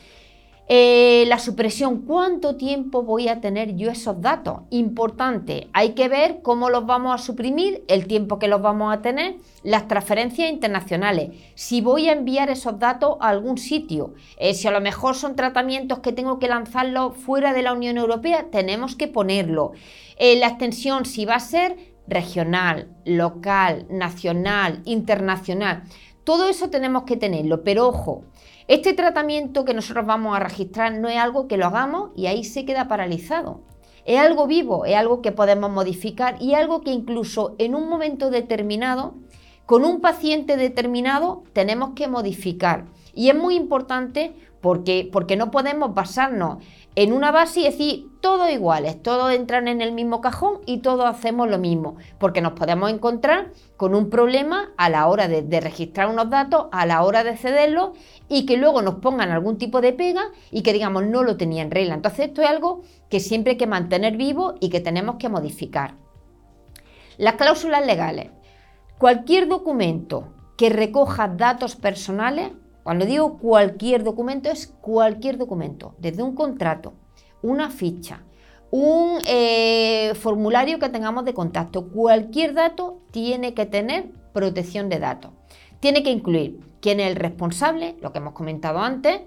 [0.69, 4.63] Eh, la supresión, ¿cuánto tiempo voy a tener yo esos datos?
[4.71, 9.01] Importante, hay que ver cómo los vamos a suprimir, el tiempo que los vamos a
[9.01, 14.67] tener, las transferencias internacionales, si voy a enviar esos datos a algún sitio, eh, si
[14.67, 18.97] a lo mejor son tratamientos que tengo que lanzarlos fuera de la Unión Europea, tenemos
[18.97, 19.73] que ponerlo.
[20.19, 21.77] la extensión, si va a ser
[22.09, 25.85] regional, local, nacional, internacional.
[26.25, 28.25] Todo eso tenemos que tenerlo, pero ojo,
[28.69, 32.43] este tratamiento que nosotros vamos a registrar no es algo que lo hagamos y ahí
[32.43, 33.61] se queda paralizado.
[34.05, 38.29] Es algo vivo, es algo que podemos modificar y algo que incluso en un momento
[38.29, 39.15] determinado,
[39.67, 42.87] con un paciente determinado, tenemos que modificar.
[43.15, 46.59] Y es muy importante porque, porque no podemos basarnos
[46.97, 51.05] en una base y decir todos iguales, todos entran en el mismo cajón y todos
[51.05, 56.09] hacemos lo mismo, porque nos podemos encontrar con un problema a la hora de, registrar
[56.09, 57.91] unos datos, a la hora de cederlos
[58.31, 61.63] y que luego nos pongan algún tipo de pega y que digamos no lo tenía
[61.63, 61.95] en regla.
[61.95, 62.81] Entonces esto es algo
[63.11, 65.95] que siempre hay que mantener vivo y que tenemos que modificar.
[67.19, 68.31] Las cláusulas legales.
[68.97, 72.53] Cualquier documento que recoja datos personales
[72.87, 76.93] cuando digo cualquier documento, es cualquier documento, desde un contrato,
[77.43, 78.23] una ficha,
[78.71, 81.89] un eh, formulario que tengamos de contacto.
[81.89, 85.33] Cualquier dato tiene que tener protección de datos.
[85.81, 89.23] Tiene que incluir quién es el responsable, lo que hemos comentado antes,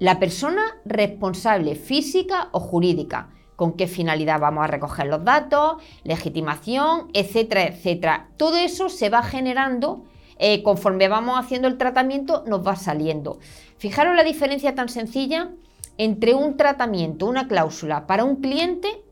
[0.00, 7.10] la persona responsable física o jurídica, con qué finalidad vamos a recoger los datos, legitimación,
[7.14, 8.30] etcétera, etcétera.
[8.36, 10.02] Todo eso se va generando
[10.38, 13.38] eh, conforme vamos haciendo el tratamiento nos va saliendo.
[13.76, 15.50] Fijaros la diferencia tan sencilla
[15.98, 19.02] entre un tratamiento, una cláusula para un cliente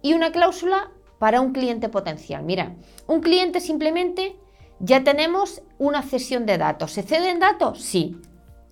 [0.00, 2.42] y una cláusula para un cliente potencial.
[2.42, 2.74] Mira,
[3.06, 4.34] un cliente simplemente
[4.80, 6.92] ya tenemos una cesión de datos.
[6.92, 7.82] ¿Se ceden datos?
[7.82, 8.16] Sí.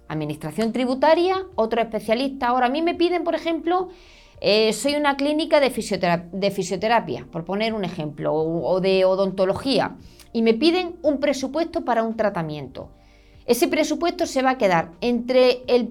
[0.08, 2.48] Administración tributaria, otro especialista.
[2.48, 3.90] Ahora a mí me piden, por ejemplo,
[4.40, 9.96] eh, soy una clínica de, fisioterapia, por poner un ejemplo, o de odontología
[10.32, 12.90] y me piden un presupuesto para un tratamiento.
[13.46, 15.90] Ese presupuesto se va a quedar entre el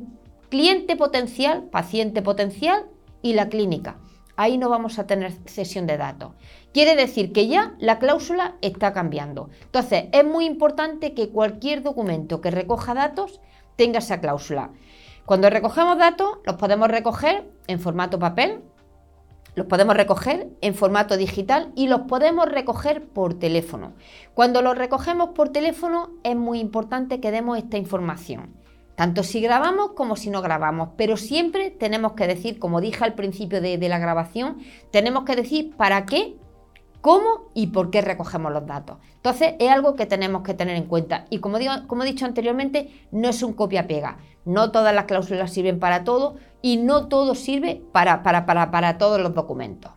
[0.49, 2.86] cliente potencial, paciente potencial
[3.21, 3.97] y la clínica.
[4.36, 6.32] Ahí no vamos a tener cesión de datos.
[6.73, 9.49] Quiere decir que ya la cláusula está cambiando.
[9.63, 13.41] Entonces, es muy importante que cualquier documento que recoja datos
[13.75, 14.71] tenga esa cláusula.
[15.25, 18.62] Cuando recogemos datos, los podemos recoger en formato papel,
[19.60, 23.91] los podemos recoger en formato digital y los podemos recoger por teléfono.
[24.34, 28.56] Cuando los recogemos por teléfono es muy importante que demos esta información,
[28.95, 33.15] tanto si grabamos como si no grabamos, pero siempre tenemos que decir, como dije al
[33.15, 34.60] principio de, la grabación,
[34.91, 36.38] tenemos que decir para qué
[37.02, 39.00] cómo y por qué recogemos los datos.
[39.15, 41.26] Entonces es algo que tenemos que tener en cuenta.
[41.30, 44.19] Y como, digo, como he dicho anteriormente, no es un copia-pega.
[44.45, 49.19] No todas las cláusulas sirven para todo y no todo sirve para, para, para, todos
[49.19, 49.91] los documentos.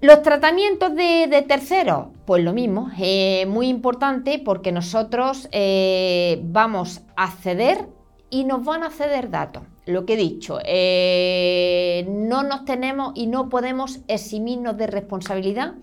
[0.00, 7.30] Los tratamientos de, terceros, pues lo mismo, es muy importante porque nosotros eh, vamos a
[7.30, 7.88] ceder
[8.30, 9.64] y nos van a ceder datos.
[9.86, 15.74] Lo que he dicho, eh, no nos tenemos y no podemos eximirnos de responsabilidad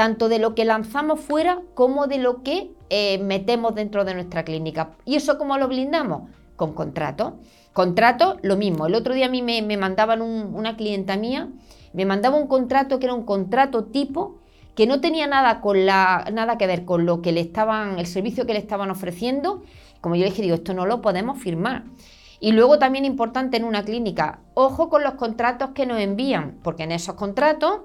[0.00, 4.44] tanto de lo que lanzamos fuera como de lo que eh, metemos dentro de nuestra
[4.44, 4.92] clínica.
[5.04, 6.30] ¿Y eso cómo lo blindamos?
[6.56, 7.38] Con contrato.
[7.72, 8.86] Contrato, lo mismo.
[8.86, 11.48] El otro día a mí me, mandaban una clienta mía,
[11.92, 14.38] me mandaba un contrato que era un contrato tipo
[14.74, 18.06] que no tenía nada, con la, nada que ver con lo que le estaban, el
[18.06, 19.62] servicio que le estaban ofreciendo.
[20.00, 21.84] Como yo le dije, digo, esto no lo podemos firmar.
[22.40, 26.84] Y luego también importante en una clínica, ojo con los contratos que nos envían, porque
[26.84, 27.82] en esos contratos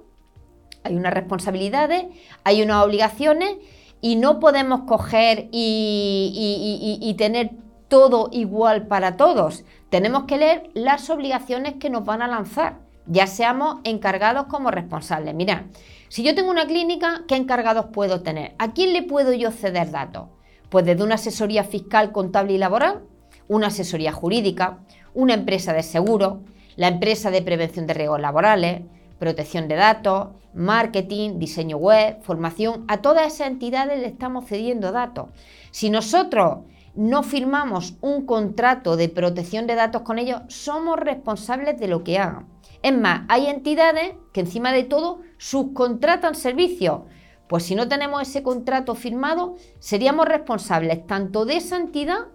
[0.84, 2.06] hay unas responsabilidades,
[2.46, 3.58] hay unas obligaciones
[4.00, 7.52] y no podemos coger y, tener
[7.88, 9.64] todo igual para todos.
[9.90, 15.36] Tenemos que leer las obligaciones que nos van a lanzar, ya seamos encargados como responsables.
[15.36, 15.66] Mira,
[16.10, 18.56] si yo tengo una clínica, ¿qué encargados puedo tener?
[18.58, 20.30] ¿A quién le puedo yo ceder datos?
[20.70, 23.04] Pues desde una asesoría fiscal, contable y laboral,
[23.48, 24.80] una asesoría jurídica,
[25.14, 26.42] una empresa de seguro,
[26.76, 28.82] la empresa de prevención de riesgos laborales,
[29.20, 32.86] protección de datos, marketing, diseño web, formación.
[32.88, 35.30] A todas esas entidades le estamos cediendo datos.
[35.72, 36.60] Si nosotros
[36.96, 42.18] no firmamos un contrato de protección de datos con ellos, somos responsables de lo que
[42.18, 42.48] hagan.
[42.82, 47.02] Es más, hay entidades que encima de todo subcontratan servicios.
[47.48, 52.28] Pues si no tenemos ese contrato firmado, seríamos responsables tanto de esa entidad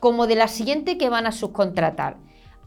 [0.00, 2.16] como de la siguiente que van a subcontratar.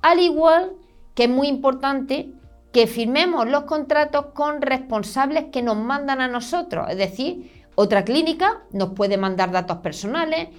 [0.02, 0.74] Al igual
[1.14, 2.32] que es muy importante
[2.72, 6.88] que firmemos los contratos con responsables que nos mandan a nosotros.
[6.90, 10.50] Es decir, otra clínica nos puede mandar datos personales,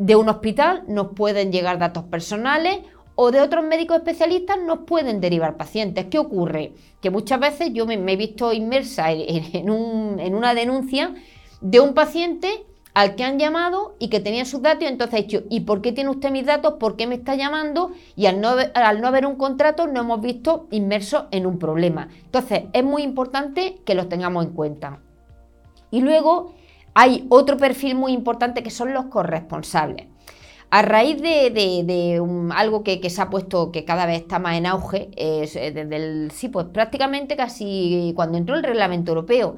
[0.00, 2.78] de un hospital nos pueden llegar datos personales
[3.16, 6.06] o de otros médicos especialistas nos pueden derivar pacientes.
[6.06, 6.72] ¿Qué ocurre?
[7.02, 11.14] Que muchas veces yo me, he visto inmersa en, en una denuncia
[11.60, 15.42] de un paciente al que han llamado y que tenían sus datos entonces ha dicho,
[15.50, 16.74] ¿y por qué tiene usted mis datos?
[16.80, 17.92] ¿Por qué me está llamando?
[18.16, 22.08] Y al no, al no haber un contrato no hemos visto inmersos en un problema.
[22.24, 25.00] Entonces es muy importante que los tengamos en cuenta.
[25.90, 26.54] Y luego
[26.94, 30.06] hay otro perfil muy importante que son los corresponsables.
[30.72, 32.22] A raíz de,
[32.54, 36.30] algo que, se ha puesto, que cada vez está más en auge, eh, desde el,
[36.30, 39.56] sí, pues prácticamente casi cuando entró el reglamento europeo,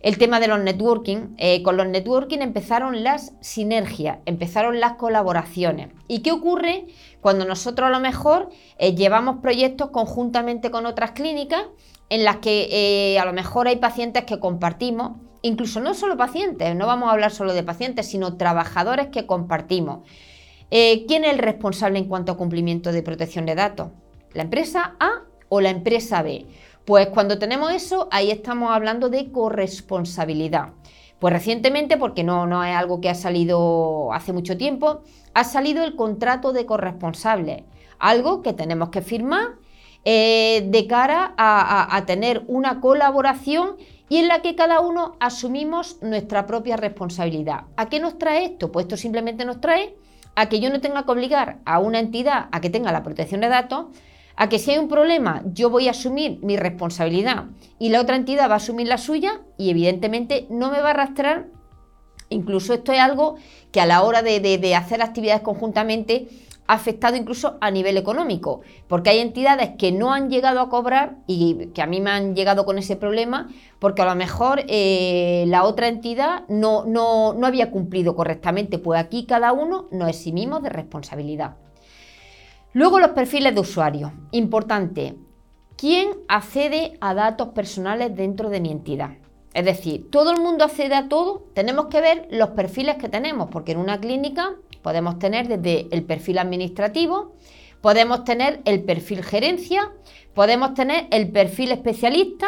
[0.00, 1.34] el tema de los networking.
[1.36, 5.88] Eh, con los networking empezaron las sinergias, empezaron las colaboraciones.
[6.08, 6.86] ¿Y qué ocurre
[7.20, 11.64] cuando nosotros a lo mejor eh, llevamos proyectos conjuntamente con otras clínicas
[12.08, 16.86] en las que a lo mejor hay pacientes que compartimos, incluso no solo pacientes, no
[16.86, 20.08] vamos a hablar solo de pacientes, sino trabajadores que compartimos.
[20.68, 23.90] ¿Quién es el responsable en cuanto a cumplimiento de protección de datos?
[24.32, 26.46] ¿La empresa A o la empresa B?
[26.84, 30.68] Pues cuando tenemos eso, ahí estamos hablando de corresponsabilidad.
[31.18, 35.00] Pues recientemente, porque no, no es algo que ha salido hace mucho tiempo,
[35.34, 37.64] ha salido el contrato de corresponsable,
[37.98, 39.54] algo que tenemos que firmar
[40.04, 43.76] eh, de cara a tener una colaboración
[44.08, 47.64] y en la que cada uno asumimos nuestra propia responsabilidad.
[47.76, 48.70] ¿A qué nos trae esto?
[48.70, 49.96] Pues esto simplemente nos trae
[50.36, 53.40] a que yo no tenga que obligar a una entidad a que tenga la protección
[53.40, 53.86] de datos,
[54.36, 57.46] a que si hay un problema yo voy a asumir mi responsabilidad
[57.78, 60.90] y la otra entidad va a asumir la suya y evidentemente no me va a
[60.90, 61.46] arrastrar.
[62.28, 63.36] Incluso esto es algo
[63.72, 66.28] que a la hora de, hacer actividades conjuntamente
[66.66, 71.66] afectado incluso a nivel económico, porque hay entidades que no han llegado a cobrar y
[71.74, 73.48] que a mí me han llegado con ese problema,
[73.78, 79.00] porque a lo mejor eh, la otra entidad no, no, no había cumplido correctamente, pues
[79.00, 81.56] aquí cada uno nos eximimos de responsabilidad.
[82.72, 84.12] Luego los perfiles de usuario.
[84.32, 85.16] Importante,
[85.76, 89.12] ¿quién accede a datos personales dentro de mi entidad?
[89.54, 93.48] Es decir, todo el mundo accede a todo, tenemos que ver los perfiles que tenemos,
[93.50, 94.56] porque en una clínica
[94.86, 97.34] podemos tener desde el perfil administrativo,
[97.80, 99.90] podemos tener el perfil gerencia,
[100.32, 102.46] podemos tener el perfil especialista,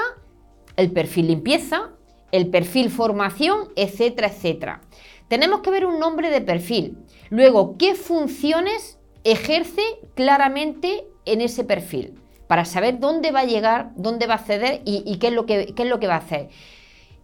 [0.76, 1.90] el perfil limpieza,
[2.30, 4.82] el perfil formación, etcétera, etcétera.
[5.26, 6.96] Tenemos que ver un nombre de perfil.
[7.28, 9.82] Luego, ¿qué funciones ejerce
[10.14, 15.18] claramente en ese perfil para saber dónde va a llegar, dónde va a acceder y,
[15.18, 16.50] qué, es lo que, es lo que va a hacer.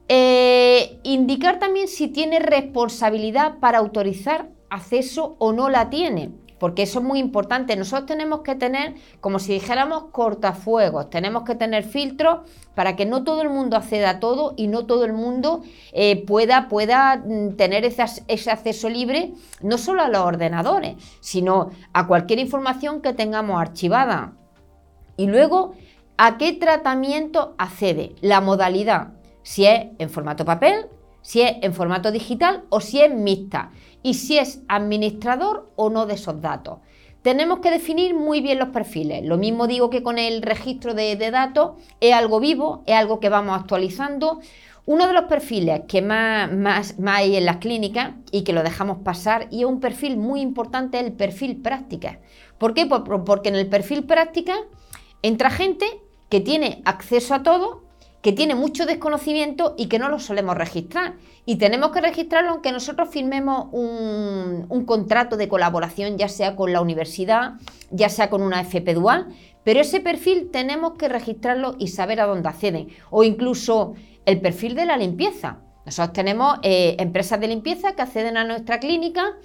[0.08, 7.00] Eh, indicar también si tiene responsabilidad para autorizar acceso o no la tiene porque eso
[7.00, 7.76] es muy importante.
[7.76, 13.22] Nosotros tenemos que tener, como si dijéramos, cortafuegos, tenemos que tener filtros para que no
[13.22, 15.62] todo el mundo acceda a todo y no todo el mundo
[15.92, 21.70] eh, pueda, pueda mm, tener ese, ese acceso libre, no solo a los ordenadores, sino
[21.92, 24.32] a cualquier información que tengamos archivada.
[25.18, 25.74] Y luego,
[26.16, 28.14] ¿a qué tratamiento accede?
[28.22, 29.08] La modalidad,
[29.42, 30.86] si es en formato papel,
[31.20, 33.70] si es en formato digital o si es mixta
[34.04, 36.78] y si es administrador o no de esos datos.
[37.22, 39.24] Tenemos que definir muy bien los perfiles.
[39.24, 43.30] Lo mismo digo que con el registro de, datos, es algo vivo, es algo que
[43.30, 44.40] vamos actualizando.
[44.84, 48.98] Uno de los perfiles que más, más, hay en las clínicas y que lo dejamos
[48.98, 52.20] pasar y es un perfil muy importante es el perfil práctica.
[52.58, 52.84] ¿Por qué?
[52.84, 54.56] Porque en el perfil práctica
[55.22, 55.86] entra gente
[56.28, 57.84] que tiene acceso a todo
[58.24, 61.16] que tiene mucho desconocimiento y que no lo solemos registrar.
[61.44, 66.80] Y tenemos que registrarlo aunque nosotros firmemos un, contrato de colaboración, ya sea con la
[66.80, 67.56] universidad,
[67.90, 69.26] ya sea con una FP dual,
[69.62, 72.88] pero ese perfil tenemos que registrarlo y saber a dónde acceden.
[73.10, 73.92] O incluso
[74.24, 75.58] el perfil de la limpieza.
[75.84, 79.36] Nosotros tenemos eh, empresas de limpieza que acceden a nuestra clínica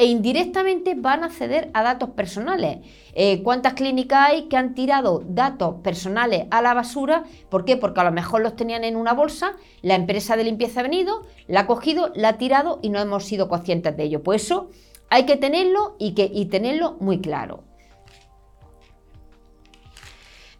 [0.00, 2.78] e indirectamente van a acceder a datos personales.
[3.12, 7.24] Eh, ¿Cuántas clínicas hay que han tirado datos personales a la basura?
[7.50, 7.76] ¿Por qué?
[7.76, 11.26] Porque a lo mejor los tenían en una bolsa, la empresa de limpieza ha venido,
[11.48, 14.22] la ha cogido, la ha tirado y no hemos sido conscientes de ello.
[14.22, 14.70] Pues eso
[15.10, 17.69] hay que tenerlo y, que, y tenerlo muy claro.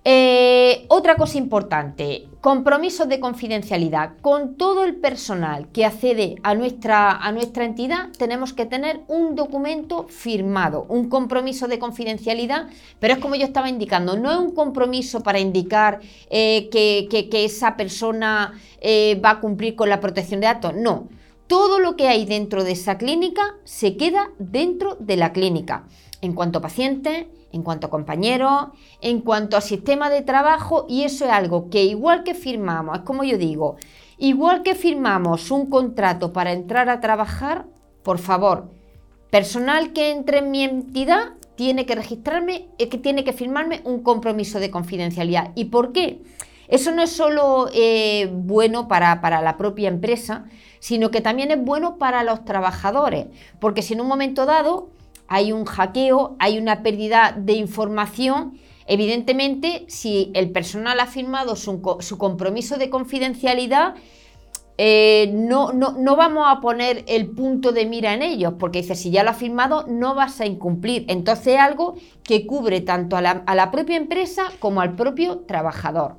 [0.02, 4.12] Eh, otra cosa importante, compromisos de confidencialidad.
[4.22, 9.34] Con todo el personal que accede a nuestra, a nuestra entidad, tenemos que tener un
[9.34, 14.54] documento firmado, un compromiso de confidencialidad, pero es como yo estaba indicando, no es un
[14.54, 20.46] compromiso para indicar eh, que, esa persona eh, va a cumplir con la protección de
[20.46, 21.08] datos, no.
[21.46, 25.84] Todo lo que hay dentro de esa clínica se queda dentro de la clínica.
[26.22, 28.68] En cuanto a pacientes, en cuanto a compañeros,
[29.00, 33.04] en cuanto a sistema de trabajo y eso es algo que igual que firmamos, es
[33.04, 33.76] como yo digo,
[34.18, 37.66] igual que firmamos un contrato para entrar a trabajar,
[38.02, 38.70] por favor,
[39.30, 44.60] personal que entre en mi entidad tiene que registrarme, que tiene que firmarme un compromiso
[44.60, 45.52] de confidencialidad.
[45.54, 46.22] ¿Y por qué?
[46.68, 50.44] Eso no es solo eh, bueno para, para la propia empresa,
[50.78, 53.26] sino que también es bueno para los trabajadores,
[53.58, 54.88] porque si en un momento dado
[55.30, 58.58] hay un hackeo, hay una pérdida de información.
[58.86, 61.80] Evidentemente, si el personal ha firmado su,
[62.18, 63.94] compromiso de confidencialidad,
[64.76, 69.12] eh, no, no, vamos a poner el punto de mira en ellos, porque dice, si
[69.12, 71.04] ya lo ha firmado, no vas a incumplir.
[71.06, 76.16] Entonces es algo que cubre tanto a la propia empresa como al propio trabajador.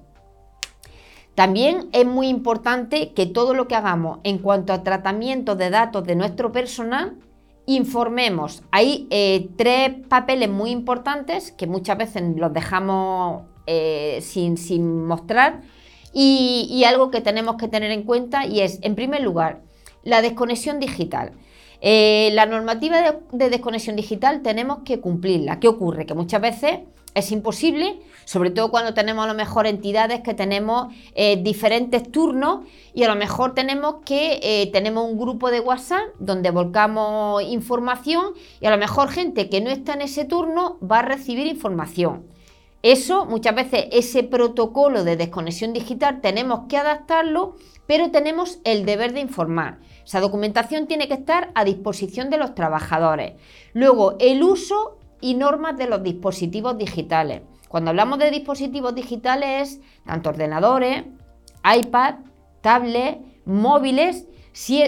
[1.36, 6.06] También es muy importante que todo lo que hagamos en cuanto a tratamiento de datos
[6.06, 7.18] de nuestro personal,
[7.66, 8.64] informemos.
[8.72, 15.62] Hay eh, tres papeles muy importantes que muchas veces los dejamos eh, sin, mostrar
[16.14, 19.62] y, algo que tenemos que tener en cuenta y es, en primer lugar,
[20.04, 21.34] la desconexión digital.
[21.84, 25.60] Eh, la normativa de desconexión digital tenemos que cumplirla.
[25.60, 26.06] ¿Qué ocurre?
[26.06, 26.80] Que muchas veces
[27.14, 32.66] es imposible, sobre todo cuando tenemos a lo mejor entidades que tenemos eh, diferentes turnos
[32.94, 38.34] y a lo mejor tenemos que eh, tenemos un grupo de WhatsApp donde volcamos información
[38.60, 42.26] y a lo mejor gente que no está en ese turno va a recibir información.
[42.84, 47.56] Eso muchas veces ese protocolo de desconexión digital tenemos que adaptarlo,
[47.86, 49.80] pero tenemos el deber de informar.
[50.04, 53.34] Esa documentación tiene que estar a disposición de los trabajadores.
[53.74, 57.42] Luego, el uso y normas de los dispositivos digitales.
[57.70, 61.04] Cuando hablamos de dispositivos digitales, tanto ordenadores,
[61.64, 62.16] iPad,
[62.60, 64.84] tablets, móviles, si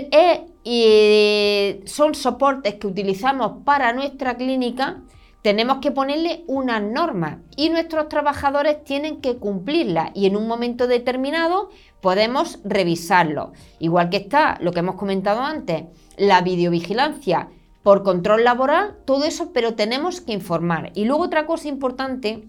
[1.86, 5.02] son soportes que utilizamos para nuestra clínica,
[5.42, 10.88] tenemos que ponerle unas normas y nuestros trabajadores tienen que cumplirlas y en un momento
[10.88, 11.70] determinado
[12.02, 13.54] podemos revisarlo.
[13.80, 15.84] Igual que está lo que hemos comentado antes,
[16.18, 17.50] la videovigilancia
[17.84, 20.92] por control laboral, todo eso, pero tenemos que informar.
[20.96, 22.48] Y luego otra cosa importante,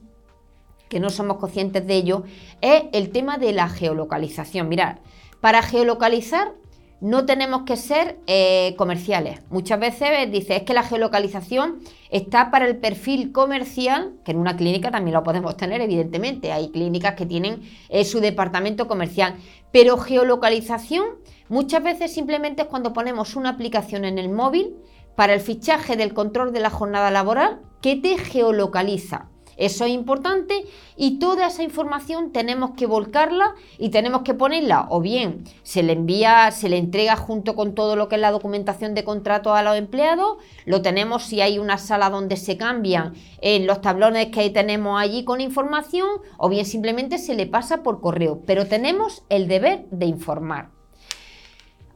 [0.89, 2.22] que no somos conscientes de ello,
[2.61, 4.68] es el tema de la geolocalización.
[4.68, 4.99] Mirad,
[5.41, 6.53] para geolocalizar
[7.01, 9.41] no tenemos que ser eh, comerciales.
[9.51, 11.80] Muchas veces dice, es que la geolocalización
[12.11, 16.51] está para el perfil comercial, que en una clínica también lo podemos tener, evidentemente.
[16.51, 17.61] Hay clínicas que tienen
[17.91, 19.35] eh, su departamento comercial.
[19.70, 21.05] Pero geolocalización
[21.51, 24.74] muchas veces simplemente es cuando ponemos una aplicación en el móvil
[25.16, 29.28] para el fichaje del control de la jornada laboral que te geolocaliza.
[29.56, 30.64] Eso es importante
[30.96, 35.92] y toda esa información tenemos que volcarla y tenemos que ponerla o bien se le
[35.92, 39.62] envía, se le entrega junto con todo lo que es la documentación de contrato a
[39.62, 44.50] los empleados, lo tenemos si hay una sala donde se cambian en los tablones que
[44.50, 49.46] tenemos allí con información o bien simplemente se le pasa por correo, pero tenemos el
[49.46, 50.73] deber de informar.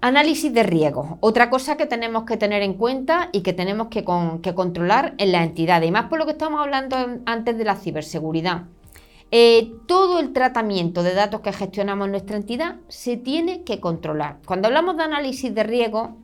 [0.00, 4.04] Análisis de riesgo, otra cosa que tenemos que tener en cuenta y que tenemos que,
[4.04, 6.96] controlar en la entidad, y más por lo que estamos hablando
[7.26, 8.66] antes de la ciberseguridad.
[9.32, 14.38] Eh, todo el tratamiento de datos que gestionamos en nuestra entidad se tiene que controlar.
[14.46, 16.16] Cuando hablamos de análisis de riesgo,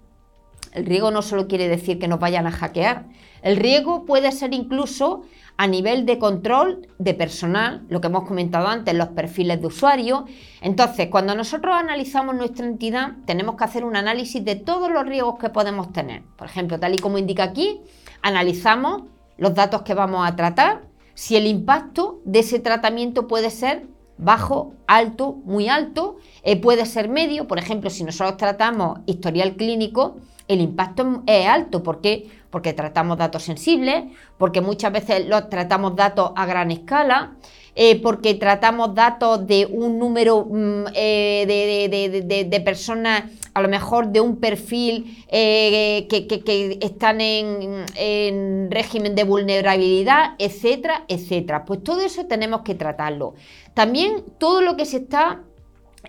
[0.71, 3.07] el riesgo no solo quiere decir que nos vayan a hackear,
[3.43, 5.23] el riesgo puede ser incluso
[5.57, 10.25] a nivel de control de personal, lo que hemos comentado antes, los perfiles de usuario.
[10.61, 15.39] Entonces, cuando nosotros analizamos nuestra entidad, tenemos que hacer un análisis de todos los riesgos
[15.39, 16.23] que podemos tener.
[16.37, 17.81] Por ejemplo, tal y como indica aquí,
[18.23, 19.05] analizamos
[19.37, 20.83] los datos que vamos a tratar,
[21.15, 23.87] si el impacto de ese tratamiento puede ser
[24.17, 30.17] bajo, alto, muy alto, eh, puede ser medio, por ejemplo, si nosotros tratamos historial clínico,
[30.49, 31.83] el impacto es alto.
[31.83, 32.29] ¿Por qué?
[32.51, 34.05] Porque tratamos datos sensibles,
[34.39, 37.33] porque muchas veces los tratamos datos a gran escala,
[37.77, 44.21] eh, porque tratamos datos de un número mm, eh, de, personas, a lo mejor de
[44.21, 51.65] un perfil eh, que, están en, en, régimen de vulnerabilidad, etcétera, etcétera.
[51.65, 53.35] Pues todo eso tenemos que tratarlo.
[53.75, 55.43] También todo lo que se está,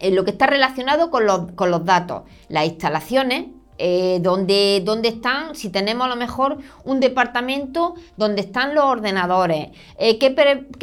[0.03, 3.47] lo que está relacionado con los, con los datos, las instalaciones,
[3.77, 10.17] eh, donde, están, si tenemos a lo mejor un departamento donde están los ordenadores, eh,
[10.17, 10.31] ¿qué,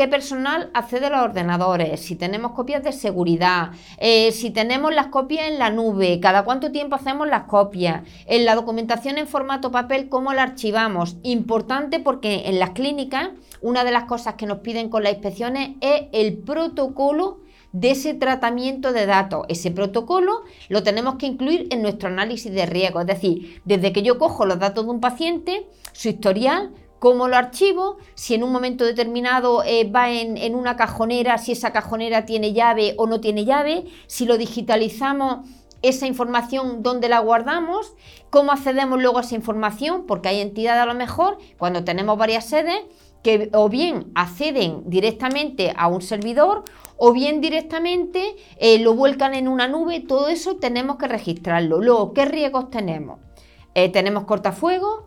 [0.09, 5.49] personal accede a los ordenadores, si tenemos copias de seguridad, eh, si tenemos las copias
[5.49, 10.09] en la nube, cada cuánto tiempo hacemos las copias, en la documentación en formato papel,
[10.09, 11.17] cómo la archivamos.
[11.23, 13.31] Importante porque en las clínicas
[13.63, 17.41] una de las cosas que nos piden con las inspecciones es el protocolo
[17.73, 19.45] de ese tratamiento de datos.
[19.49, 23.01] Ese protocolo lo tenemos que incluir en nuestro análisis de riesgo.
[23.01, 27.37] Es decir, desde que yo cojo los datos de un paciente, su historial, cómo lo
[27.37, 32.27] archivo, si en un momento determinado eh, va en, en, una cajonera, si esa cajonera
[32.27, 35.49] tiene llave o no tiene llave, si lo digitalizamos,
[35.83, 37.95] esa información, dónde la guardamos,
[38.31, 42.45] cómo accedemos luego a esa información, porque hay entidades a lo mejor, cuando tenemos varias
[42.45, 42.83] sedes,
[43.23, 46.65] que o bien acceden directamente a un servidor
[47.05, 51.81] o bien directamente eh, lo vuelcan en una nube, todo eso tenemos que registrarlo.
[51.81, 53.19] Luego, ¿qué riesgos tenemos?
[53.75, 55.03] Eh, tenemos cortafuegos.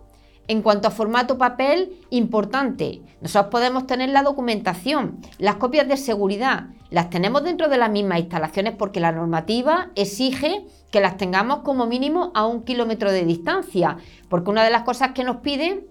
[0.50, 6.66] En cuanto a formato papel, importante, nosotros podemos tener la documentación, las copias de seguridad,
[6.90, 11.86] las tenemos dentro de las mismas instalaciones porque la normativa exige que las tengamos como
[11.86, 15.88] mínimo a un kilómetro de distancia, porque una de las cosas que nos piden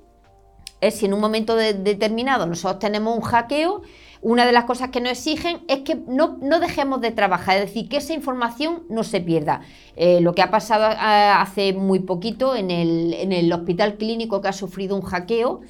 [0.83, 3.81] es si en un momento determinado nosotros tenemos un hackeo,
[4.25, 7.91] una de las cosas que nos exigen es que no, dejemos de trabajar, es decir,
[7.91, 9.61] que esa información no se pierda.
[9.97, 14.41] Eh, lo que ha pasado eh, hace muy poquito en el, en el hospital clínico
[14.41, 15.61] que ha sufrido un hackeo,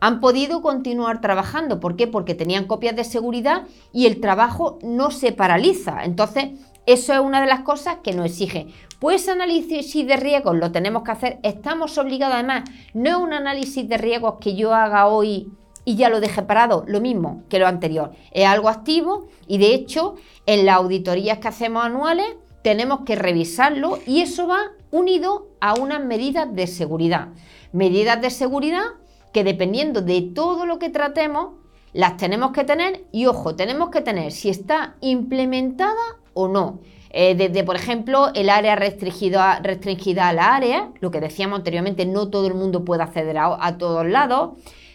[0.00, 1.80] han podido continuar trabajando.
[1.80, 2.06] ¿Por qué?
[2.06, 6.04] Porque tenían copias de seguridad y el trabajo no se paraliza.
[6.04, 6.50] Entonces,
[6.84, 8.66] eso es una de las cosas que nos exige.
[8.98, 11.38] Pues análisis de riesgos lo tenemos que hacer.
[11.42, 15.48] Estamos obligados, además, no es un análisis de riesgos que yo haga hoy
[15.84, 18.12] y ya lo deje parado, lo mismo que lo anterior.
[18.32, 20.14] Es algo activo y de hecho
[20.46, 22.26] en las auditorías que hacemos anuales
[22.62, 27.28] tenemos que revisarlo y eso va unido a unas medidas de seguridad.
[27.72, 28.84] Medidas de seguridad
[29.32, 31.56] que dependiendo de todo lo que tratemos,
[31.92, 36.80] las tenemos que tener y ojo, tenemos que tener si está implementada o no.
[37.10, 42.06] Eh, desde, por ejemplo, el área restringida, restringida a la área, lo que decíamos anteriormente,
[42.06, 44.54] no todo el mundo puede acceder a todos lados.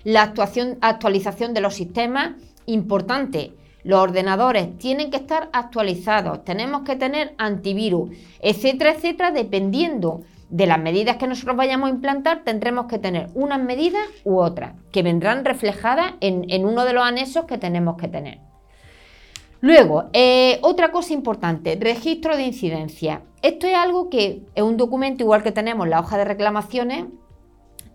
[0.10, 2.32] La actuación, actualización de los sistemas,
[2.66, 3.54] importante.
[3.84, 8.10] Los ordenadores tienen que estar actualizados, tenemos que tener antivirus,
[8.42, 13.62] etcétera, etcétera, dependiendo de las medidas que nosotros vayamos a implantar, tendremos que tener unas
[13.62, 18.40] medidas u otras, que vendrán reflejadas en, uno de los anexos que tenemos que tener.
[19.62, 23.22] Luego, eh, otra cosa importante, registro de incidencia.
[23.44, 27.06] Esto es algo que es un documento igual que tenemos la hoja de reclamaciones,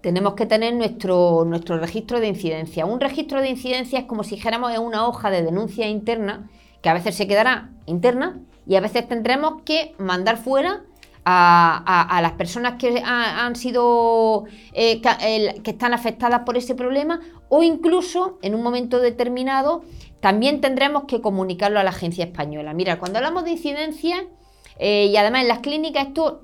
[0.05, 2.85] tenemos que tener nuestro, nuestro registro de incidencia.
[2.85, 6.51] Un registro de incidencia es como si dijéramos en una hoja de denuncia interna,
[6.83, 10.83] que a veces se quedará interna y a veces tendremos que mandar fuera
[11.25, 14.45] a, las personas que han sido
[14.75, 19.85] eh, que están afectadas por ese problema o incluso en un momento determinado
[20.21, 22.75] también tendremos que comunicarlo a la agencia española.
[22.75, 24.27] Mira, cuando hablamos de incidencia
[24.79, 26.43] eh, y además en las clínicas esto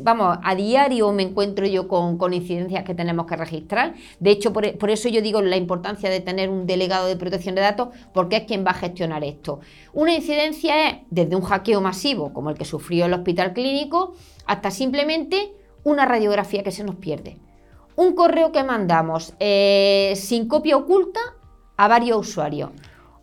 [0.00, 3.94] vamos, a diario me encuentro yo con, incidencias que tenemos que registrar.
[4.20, 7.62] De hecho, por, eso yo digo la importancia de tener un delegado de protección de
[7.62, 9.60] datos, porque es quien va a gestionar esto.
[9.92, 14.14] Una incidencia es desde un hackeo masivo, como el que sufrió el hospital clínico,
[14.46, 15.52] hasta simplemente
[15.84, 17.38] una radiografía que se nos pierde.
[17.96, 21.20] Un correo que mandamos eh, sin copia oculta
[21.76, 22.70] a varios usuarios.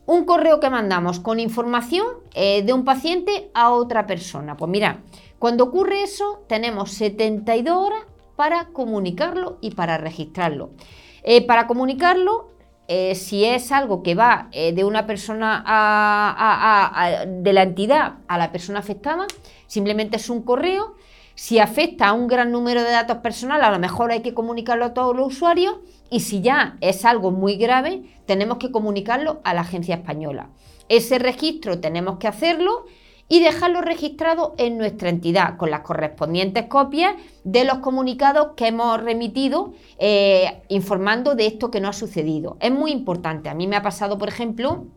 [0.10, 2.04] Un correo que mandamos con información
[2.34, 4.58] eh, de un paciente a otra persona.
[4.58, 5.04] Pues mira,
[5.38, 8.00] cuando ocurre eso, tenemos 72 horas
[8.36, 10.72] para comunicarlo y para registrarlo.
[11.22, 12.50] Eh, para comunicarlo,
[12.88, 15.64] eh, si es algo que va de una persona
[17.28, 19.28] de la entidad a la persona afectada,
[19.68, 20.96] simplemente es un correo.
[21.36, 24.86] Si afecta a un gran número de datos personales, a lo mejor hay que comunicarlo
[24.86, 25.76] a todos los usuarios.
[26.10, 30.50] Y si ya es algo muy grave, tenemos que comunicarlo a la agencia española.
[30.88, 32.86] Ese registro tenemos que hacerlo
[33.32, 39.02] y dejarlo registrado en nuestra entidad con las correspondientes copias de los comunicados que hemos
[39.02, 42.58] remitido eh, informando de esto que no ha sucedido.
[42.60, 43.50] Es muy importante.
[43.50, 44.88] A mí me ha pasado, por ejemplo,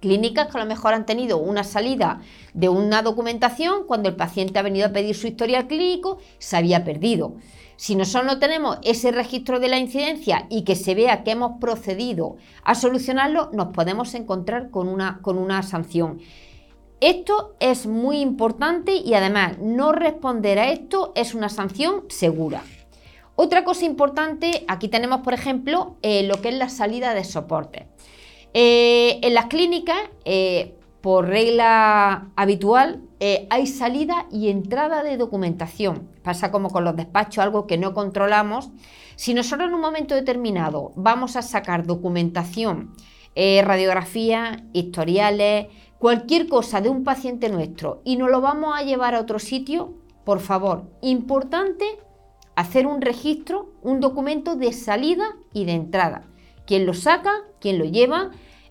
[0.00, 2.20] clínicas que a lo mejor han tenido una salida
[2.54, 6.84] de una documentación cuando el paciente ha venido a pedir su historial clínico, se había
[6.84, 7.34] perdido.
[7.78, 11.60] Si nosotros no tenemos ese registro de la incidencia y que se vea que hemos
[11.60, 16.18] procedido a solucionarlo, nos podemos encontrar con una, con una sanción.
[17.00, 22.64] Esto es muy importante y además no responder a esto es una sanción segura.
[23.36, 27.86] Otra cosa importante, aquí tenemos por ejemplo eh, lo que es la salida de soporte.
[28.54, 30.74] Eh, en las clínicas, eh,
[31.08, 33.00] por regla habitual,
[33.48, 36.10] hay salida y entrada de documentación.
[36.22, 38.68] Pasa como con los despachos, algo que no controlamos.
[39.16, 42.94] Si nosotros en un momento determinado vamos a sacar documentación,
[43.34, 49.20] radiografía, historiales, cualquier cosa de un paciente nuestro y nos lo vamos a llevar a
[49.20, 49.94] otro sitio,
[50.26, 51.86] por favor, importante
[52.54, 56.24] hacer un registro, un documento de salida y de entrada.
[56.66, 58.30] Quién lo saca, quién lo lleva.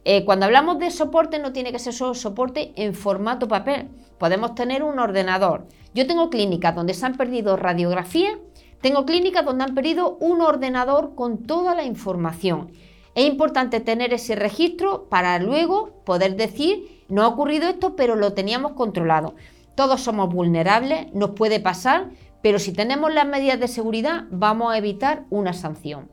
[0.09, 3.89] Eh, cuando hablamos de soporte no tiene que ser solo soporte en formato papel.
[4.17, 5.67] Podemos tener un ordenador.
[5.93, 8.37] Yo tengo clínicas donde se han perdido radiografías,
[8.79, 12.71] tengo clínicas donde han perdido un ordenador con toda la información.
[13.15, 18.31] Es importante tener ese registro para luego poder decir no ha ocurrido esto, pero lo
[18.31, 19.35] teníamos controlado.
[19.75, 24.77] Todos somos vulnerables, nos puede pasar, pero si tenemos las medidas de seguridad vamos a
[24.77, 26.07] evitar una sanción.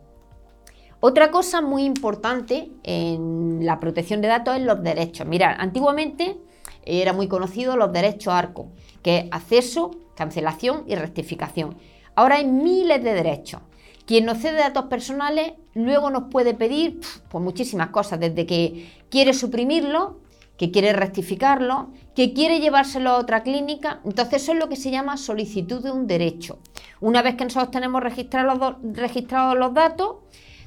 [1.07, 5.27] Otra cosa muy importante en la protección de datos es los derechos.
[5.27, 6.39] Mirad, antiguamente
[6.83, 8.71] era muy conocido los derechos ARCO,
[9.03, 11.77] que es acceso, cancelación y rectificación.
[12.15, 13.61] Ahora hay miles de derechos.
[14.07, 19.35] Quien nos cede datos personales luego nos puede pedir pues, muchísimas cosas, desde que quiere
[19.35, 20.21] suprimirlo
[20.57, 24.01] que quiere rectificarlo, que quiere llevárselo a otra clínica.
[24.05, 26.61] Entonces eso es lo que se llama solicitud de un derecho.
[27.01, 30.19] Una vez que nosotros tenemos registrados registrados los datos,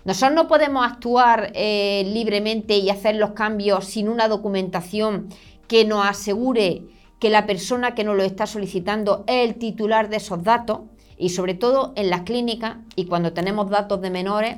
[0.08, 5.28] Nosotros no podemos actuar eh, libremente y hacer los cambios sin una documentación
[5.68, 6.84] que nos asegure
[7.20, 10.80] que la persona que nos lo está solicitando es el titular de esos datos
[11.18, 14.58] y sobre todo en las clínicas y cuando tenemos datos de menores,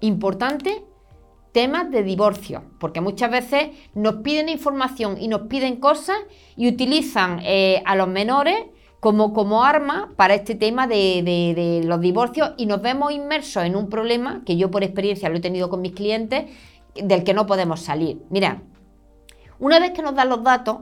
[0.00, 0.82] importante
[1.52, 6.16] temas de divorcio, porque muchas veces nos piden información y nos piden cosas
[6.56, 8.64] y utilizan eh, a los menores
[9.06, 13.76] como, como arma para este tema de, de, los divorcios y nos vemos inmersos en
[13.76, 16.46] un problema que yo por experiencia lo he tenido con mis clientes,
[16.92, 18.20] del que no podemos salir.
[18.30, 18.62] Mira,
[19.60, 20.78] una vez que nos dan los datos,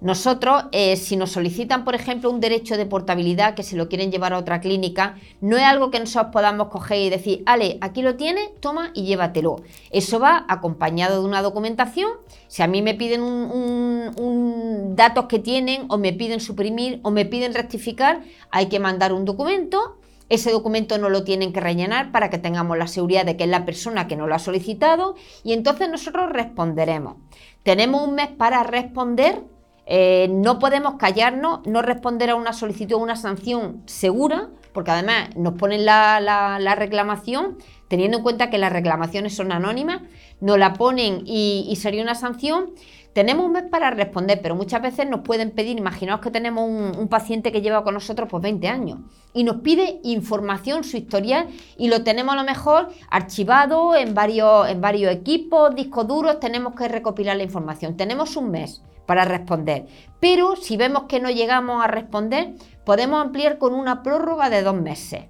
[0.00, 4.12] nosotros, eh, si nos solicitan, por ejemplo, un derecho de portabilidad que se lo quieren
[4.12, 8.02] llevar a otra clínica, no es algo que nosotros podamos coger y decir, Ale, aquí
[8.02, 9.62] lo tienes, toma y llévatelo.
[9.90, 12.10] Eso va acompañado de una documentación.
[12.48, 17.24] Si a mí me piden un, datos que tienen, o me piden suprimir, o me
[17.24, 19.96] piden rectificar, hay que mandar un documento.
[20.28, 23.50] Ese documento no lo tienen que rellenar para que tengamos la seguridad de que es
[23.50, 27.14] la persona que nos lo ha solicitado y entonces nosotros responderemos.
[27.62, 29.44] Tenemos un mes para responder
[29.88, 35.34] eh, no podemos callarnos, no responder a una solicitud o una sanción segura, porque además
[35.36, 40.02] nos ponen la, reclamación, teniendo en cuenta que las reclamaciones son anónimas,
[40.40, 42.72] nos la ponen y, sería una sanción.
[43.12, 47.08] Tenemos un mes para responder, pero muchas veces nos pueden pedir, imaginaos que tenemos un,
[47.08, 48.98] paciente que lleva con nosotros pues 20 años
[49.32, 51.46] y nos pide información, su historial,
[51.78, 56.74] y lo tenemos a lo mejor archivado en varios, en varios equipos, discos duros, tenemos
[56.74, 57.96] que recopilar la información.
[57.96, 59.86] Tenemos un mes para responder.
[60.20, 62.54] Pero si vemos que no llegamos a responder,
[62.84, 65.24] podemos ampliar con una prórroga de dos meses.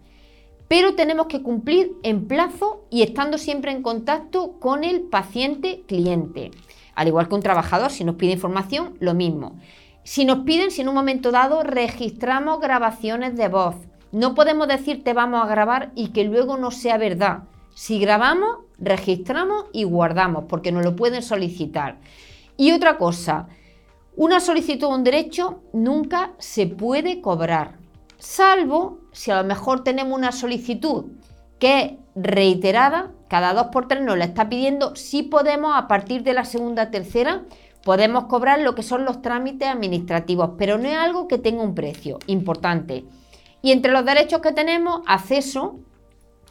[0.69, 6.51] Pero tenemos que cumplir en plazo y estando siempre en contacto con el paciente cliente.
[6.95, 9.59] Al igual que un trabajador, si nos pide información, lo mismo.
[10.03, 13.77] Si nos piden, si en un momento dado registramos grabaciones de voz,
[14.13, 17.45] no podemos decir te vamos a grabar y que luego no sea verdad.
[17.75, 21.99] Si grabamos, registramos y guardamos porque nos lo pueden solicitar.
[22.57, 23.49] Y otra cosa,
[24.17, 27.77] una solicitud de un derecho nunca se puede cobrar,
[28.19, 31.05] salvo si a lo mejor tenemos una solicitud
[31.59, 36.23] que es reiterada, cada dos por tres nos la está pidiendo, si podemos a partir
[36.23, 37.45] de la segunda tercera
[37.85, 41.75] podemos cobrar lo que son los trámites administrativos, pero no es algo que tenga un
[41.75, 43.05] precio importante.
[43.63, 45.79] Y entre los derechos que tenemos, acceso,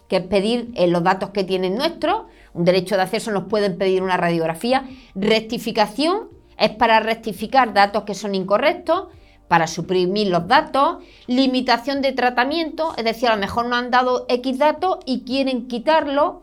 [0.07, 3.77] que es pedir eh, los datos que tienen nuestros, un derecho de acceso nos pueden
[3.77, 9.07] pedir una radiografía, rectificación es para rectificar datos que son incorrectos,
[9.47, 10.97] para suprimir los datos,
[11.27, 15.67] limitación de tratamiento, es decir, a lo mejor no han dado X datos y quieren
[15.67, 16.41] quitarlo,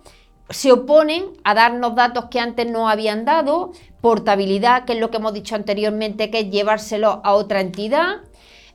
[0.50, 5.16] se oponen a darnos datos que antes no habían dado, portabilidad, que es lo que
[5.16, 8.20] hemos dicho anteriormente, que es llevárselo a otra entidad,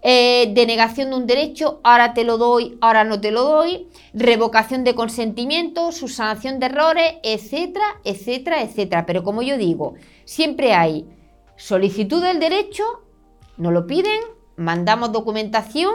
[0.02, 4.84] eh, denegación de un derecho, ahora te lo doy, ahora no te lo doy, revocación
[4.84, 9.06] de consentimiento, subsanación de errores, etcétera, etcétera, etcétera.
[9.06, 11.06] Pero como yo digo, siempre hay
[11.58, 12.84] Solicitud del derecho,
[13.58, 14.22] nos lo piden,
[14.58, 15.92] mandamos documentación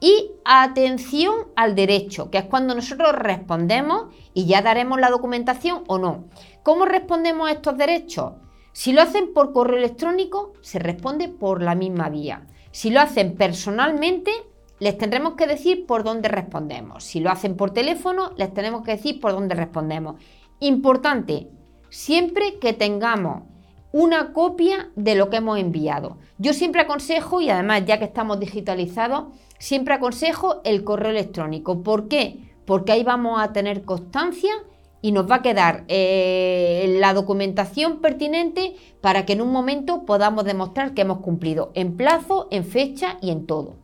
[0.00, 5.98] y atención al derecho, que es cuando nosotros respondemos y ya daremos la documentación o
[5.98, 6.24] no.
[6.62, 8.32] ¿Cómo respondemos a estos derechos?
[8.72, 12.46] Si lo hacen por correo electrónico, se responde por la misma vía.
[12.70, 14.32] Si lo hacen personalmente,
[14.80, 17.04] les tendremos que decir por dónde respondemos.
[17.04, 20.16] Si lo hacen por teléfono, les tenemos que decir por dónde respondemos.
[20.58, 21.50] Importante,
[21.90, 23.51] siempre que tengamos
[23.92, 26.16] una copia de lo que hemos enviado.
[26.38, 29.26] Yo siempre aconsejo, y además ya que estamos digitalizados,
[29.58, 31.82] siempre aconsejo el correo electrónico.
[31.82, 32.38] ¿Por qué?
[32.64, 34.52] Porque ahí vamos a tener constancia
[35.02, 40.44] y nos va a quedar eh, la documentación pertinente para que en un momento podamos
[40.44, 43.74] demostrar que hemos cumplido en plazo, en fecha y en todo.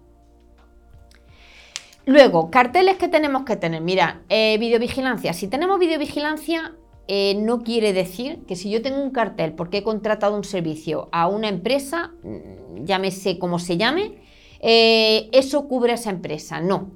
[2.06, 3.82] Luego, carteles que tenemos que tener.
[3.82, 5.34] Mira, eh, videovigilancia.
[5.34, 6.72] Si tenemos videovigilancia,
[7.08, 11.08] eh, no quiere decir que si yo tengo un cartel porque he contratado un servicio
[11.10, 14.18] a una empresa, mm, llámese como se llame,
[14.60, 16.60] eh, eso cubre a esa empresa.
[16.60, 16.90] No.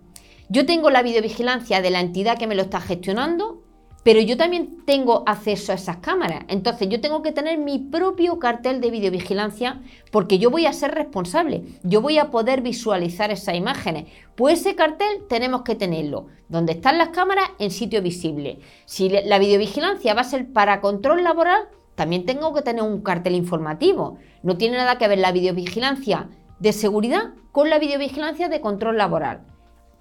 [0.48, 3.62] Yo tengo la videovigilancia de la entidad que me lo está gestionando
[4.02, 6.44] pero yo también tengo acceso a esas cámaras.
[6.48, 9.80] Entonces yo tengo que tener mi propio cartel de videovigilancia
[10.10, 11.62] porque yo voy a ser responsable.
[11.82, 14.06] Yo voy a poder visualizar esas imágenes.
[14.34, 16.26] Pues ese cartel tenemos que tenerlo.
[16.48, 18.58] Donde están las cámaras en sitio visible.
[18.86, 23.34] Si la videovigilancia va a ser para control laboral, también tengo que tener un cartel
[23.34, 24.18] informativo.
[24.42, 26.28] No tiene nada que ver la videovigilancia
[26.58, 29.42] de seguridad con la videovigilancia de control laboral.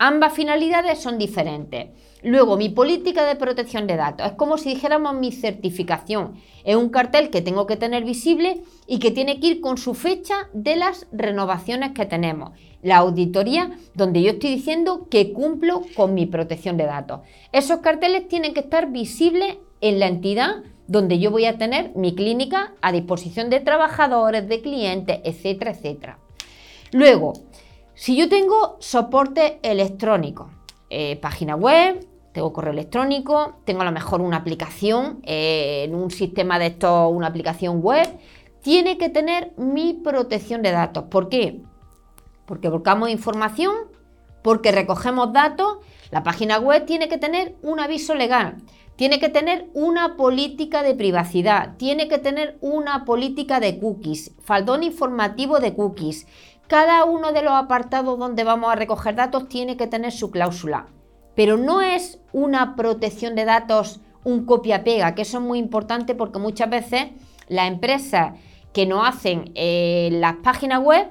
[0.04, 1.90] Ambas finalidades son diferentes.
[2.24, 6.42] Luego, mi política de protección de datos es como si dijéramos mi certificación.
[6.64, 9.94] Es un cartel que tengo que tener visible y que tiene que ir con su
[9.94, 12.50] fecha de las renovaciones que tenemos.
[12.82, 17.20] La auditoría donde yo estoy diciendo que cumplo con mi protección de datos.
[17.52, 22.16] Esos carteles tienen que estar visibles en la entidad donde yo voy a tener mi
[22.16, 26.18] clínica a disposición de trabajadores, de clientes, etcétera, etcétera.
[26.92, 27.34] Luego,
[28.02, 30.50] si yo tengo soporte electrónico,
[30.90, 36.10] eh, página web, tengo correo electrónico, tengo a lo mejor una aplicación eh, en un
[36.10, 38.10] sistema de esto, una aplicación web,
[38.64, 41.04] tiene que tener mi protección de datos.
[41.12, 41.62] ¿Por qué?
[42.48, 43.72] Porque volcamos información,
[44.42, 45.78] porque recogemos datos,
[46.10, 48.58] la página web tiene que tener un aviso legal,
[48.96, 54.82] tiene que tener una política de privacidad, tiene que tener una política de cookies, faldón
[54.82, 56.26] informativo de cookies.
[56.72, 60.88] Cada uno de los apartados donde vamos a recoger datos tiene que tener su cláusula
[61.36, 66.40] pero no es una protección de datos, un copia-pega, que eso es muy importante porque
[66.40, 67.08] muchas veces
[67.48, 68.34] las empresas
[68.74, 71.08] que nos hacen eh, las páginas web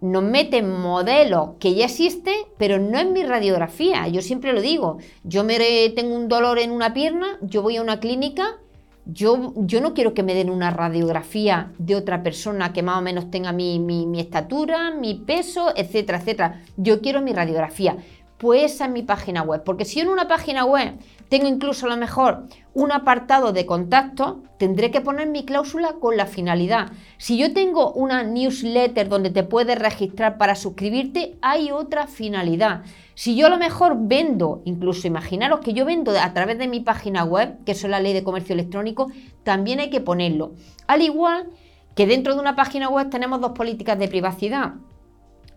[0.00, 4.08] nos meten modelos que ya existen, pero no es mi radiografía.
[4.08, 5.58] Yo siempre lo digo, yo me
[5.90, 8.58] tengo un dolor en una pierna, yo voy a una clínica,
[9.06, 13.02] yo, yo no quiero que me den una radiografía de otra persona que más o
[13.02, 16.62] menos tenga mi, mi estatura, mi peso, etcétera, etcétera.
[16.76, 17.96] Yo quiero mi radiografía
[18.40, 19.62] pues esa es mi página web.
[19.64, 20.94] Porque si en una página web
[21.28, 26.16] tengo incluso a lo mejor un apartado de contacto, tendré que poner mi cláusula con
[26.16, 26.90] la finalidad.
[27.18, 32.82] Si yo tengo una newsletter donde te puedes registrar para suscribirte, hay otra finalidad.
[33.20, 36.80] Si yo a lo mejor vendo, incluso imaginaros que yo vendo a través de mi
[36.80, 39.08] página web, que es la ley de comercio electrónico,
[39.42, 40.52] también hay que ponerlo.
[40.86, 41.50] Al igual
[41.94, 44.72] que dentro de una página web tenemos dos políticas de privacidad.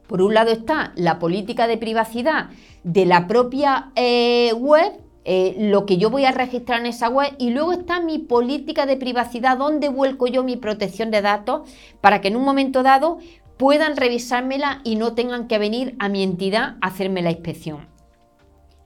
[0.07, 2.49] Por un lado está la política de privacidad
[2.83, 4.91] de la propia eh, web,
[5.23, 8.85] eh, lo que yo voy a registrar en esa web, y luego está mi política
[8.85, 11.61] de privacidad, donde vuelco yo mi protección de datos
[12.01, 13.19] para que en un momento dado
[13.63, 17.87] puedan revisármela y no tengan que venir a mi entidad a hacerme la inspección.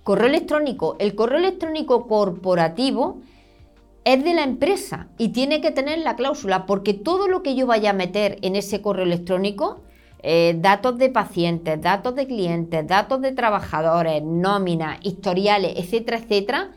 [0.03, 0.97] Correo electrónico.
[0.99, 3.21] El correo electrónico corporativo
[4.05, 7.65] es de la empresa y tiene que tener la cláusula porque todo lo que yo
[7.65, 9.81] vaya a meter en ese correo electrónico
[10.21, 16.71] eh, datos de pacientes, datos de clientes, datos de trabajadores, nóminas, historiales, etcétera, etcétera,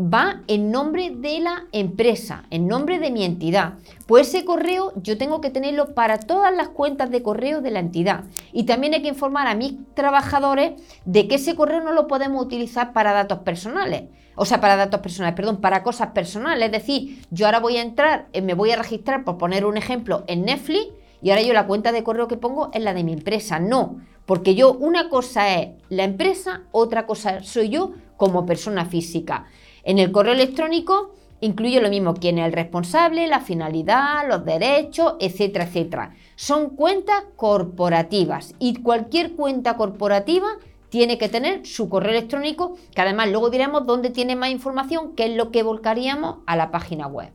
[0.00, 3.74] va en nombre de la empresa, en nombre de mi entidad.
[4.06, 7.80] Pues ese correo yo tengo que tenerlo para todas las cuentas de correo de la
[7.80, 8.24] entidad.
[8.52, 12.44] Y también hay que informar a mis trabajadores de que ese correo no lo podemos
[12.44, 14.04] utilizar para datos personales.
[14.34, 16.66] O sea, para datos personales, perdón, para cosas personales.
[16.66, 19.76] Es decir, yo ahora voy a entrar, eh, me voy a registrar, por poner un
[19.76, 20.88] ejemplo, en Netflix
[21.22, 23.60] y ahora yo la cuenta de correo que pongo es la de mi empresa.
[23.60, 29.46] No, porque yo una cosa es la empresa, otra cosa soy yo como persona física.
[29.84, 35.14] En el correo electrónico incluye lo mismo quién es el responsable, la finalidad, los derechos,
[35.18, 36.14] etcétera, etcétera.
[36.36, 40.46] Son cuentas corporativas y cualquier cuenta corporativa
[40.88, 45.24] tiene que tener su correo electrónico, que además luego diremos dónde tiene más información, que
[45.24, 47.32] es lo que volcaríamos a la página web.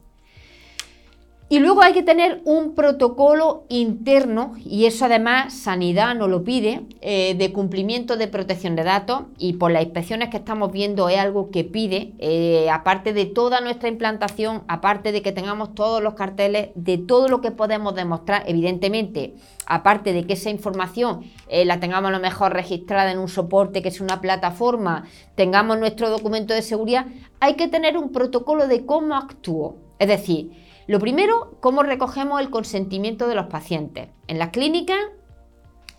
[1.49, 6.81] Y luego hay que tener un protocolo interno, y eso además Sanidad nos lo pide,
[6.99, 11.17] eh, de cumplimiento de protección de datos, y por las inspecciones que estamos viendo es
[11.17, 16.15] algo que pide, eh, aparte de toda nuestra implantación, aparte de que tengamos todos los
[16.15, 19.35] carteles, de todo lo que podemos demostrar, evidentemente,
[19.65, 23.81] aparte de que esa información eh, la tengamos a lo mejor registrada en un soporte
[23.81, 27.05] que es una plataforma, tengamos nuestro documento de seguridad,
[27.39, 29.77] hay que tener un protocolo de cómo actúo.
[29.97, 34.07] Es decir, lo primero, cómo recogemos el consentimiento de los pacientes.
[34.27, 34.97] En las clínicas,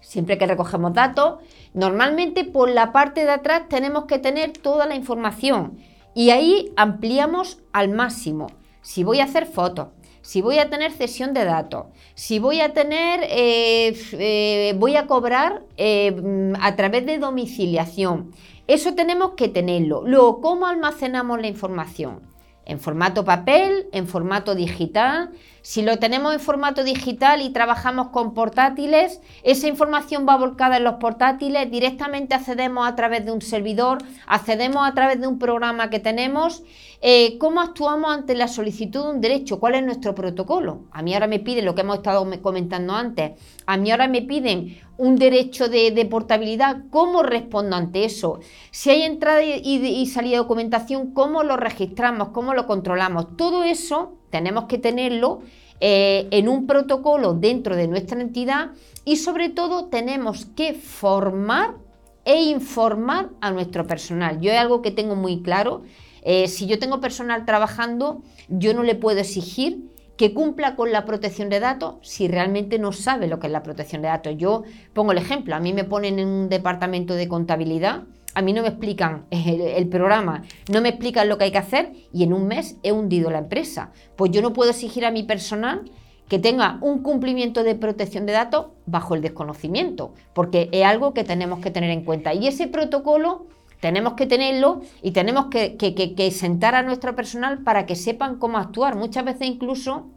[0.00, 1.40] siempre que recogemos datos,
[1.74, 5.78] normalmente por la parte de atrás tenemos que tener toda la información
[6.14, 8.46] y ahí ampliamos al máximo.
[8.80, 9.88] Si voy a hacer fotos,
[10.22, 15.06] si voy a tener cesión de datos, si voy a tener, eh, eh, voy a
[15.06, 18.32] cobrar eh, a través de domiciliación.
[18.66, 20.02] Eso tenemos que tenerlo.
[20.06, 22.20] Luego, ¿cómo almacenamos la información?
[22.68, 25.30] En formato papel, en formato digital.
[25.68, 30.84] Si lo tenemos en formato digital y trabajamos con portátiles, esa información va volcada en
[30.84, 35.90] los portátiles, directamente accedemos a través de un servidor, accedemos a través de un programa
[35.90, 36.62] que tenemos.
[37.02, 39.60] Eh, ¿Cómo actuamos ante la solicitud de un derecho?
[39.60, 40.86] ¿Cuál es nuestro protocolo?
[40.90, 43.32] A mí ahora me piden lo que hemos estado comentando antes,
[43.66, 48.40] a mí ahora me piden un derecho de, portabilidad, ¿cómo respondo ante eso?
[48.70, 52.30] Si hay entrada y, salida de documentación, ¿cómo lo registramos?
[52.30, 53.36] ¿Cómo lo controlamos?
[53.36, 55.40] Todo eso tenemos que tenerlo
[55.80, 58.70] eh, en un protocolo dentro de nuestra entidad
[59.04, 61.74] y sobre todo tenemos que formar
[62.24, 64.40] e informar a nuestro personal.
[64.40, 65.82] Yo es algo que tengo muy claro.
[66.22, 71.04] Eh, si yo tengo personal trabajando, yo no le puedo exigir que cumpla con la
[71.04, 74.34] protección de datos si realmente no sabe lo que es la protección de datos.
[74.36, 78.02] Yo pongo el ejemplo, a mí me ponen en un departamento de contabilidad,
[78.38, 81.92] a mí no me explican el, programa, no me explican lo que hay que hacer
[82.12, 83.90] y en un mes he hundido la empresa.
[84.14, 85.90] Pues yo no puedo exigir a mi personal
[86.28, 91.24] que tenga un cumplimiento de protección de datos bajo el desconocimiento, porque es algo que
[91.24, 92.32] tenemos que tener en cuenta.
[92.32, 93.46] Y ese protocolo
[93.80, 98.94] tenemos que tenerlo y tenemos que, sentar a nuestro personal para que sepan cómo actuar.
[98.94, 100.10] Muchas veces incluso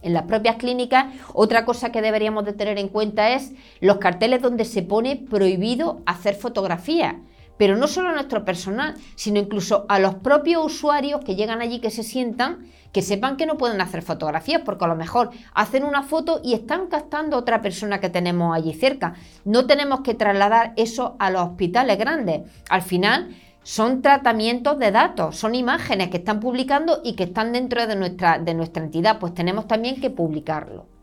[0.00, 4.40] en las propias clínicas, otra cosa que deberíamos de tener en cuenta es los carteles
[4.40, 7.16] donde se pone prohibido hacer fotografías
[7.56, 11.80] pero no solo a nuestro personal, sino incluso a los propios usuarios que llegan allí,
[11.80, 15.84] que se sientan, que sepan que no pueden hacer fotografías, porque a lo mejor hacen
[15.84, 19.14] una foto y están captando a otra persona que tenemos allí cerca.
[19.44, 22.42] No tenemos que trasladar eso a los hospitales grandes.
[22.70, 27.86] Al final son tratamientos de datos, son imágenes que están publicando y que están dentro
[27.86, 30.93] de nuestra, de nuestra entidad, pues tenemos también que publicarlo.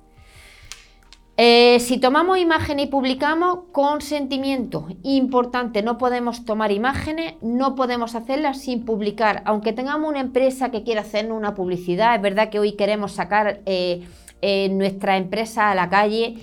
[1.38, 4.88] Eh, si tomamos imágenes y publicamos, consentimiento.
[5.02, 9.42] Importante, no podemos tomar imágenes, no podemos hacerlas sin publicar.
[9.46, 13.62] Aunque tengamos una empresa que quiera hacer una publicidad, es verdad que hoy queremos sacar
[13.66, 14.06] eh,
[14.42, 16.36] eh, nuestra empresa a la calle,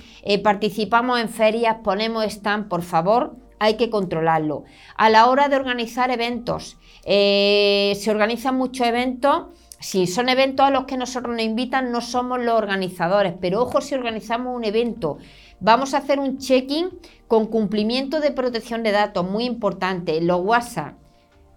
[0.43, 4.65] participamos en ferias, ponemos stand, por favor, hay que controlarlo.
[4.97, 9.47] A la hora de organizar eventos, se organizan muchos eventos
[9.81, 13.81] si son eventos a los que nosotros nos invitan, no somos los organizadores, pero ojo
[13.81, 15.19] si organizamos un evento.
[15.61, 16.91] Vamos a hacer un check-in
[17.27, 20.21] con cumplimiento de protección de datos, muy importante.
[20.21, 20.95] Los WhatsApp,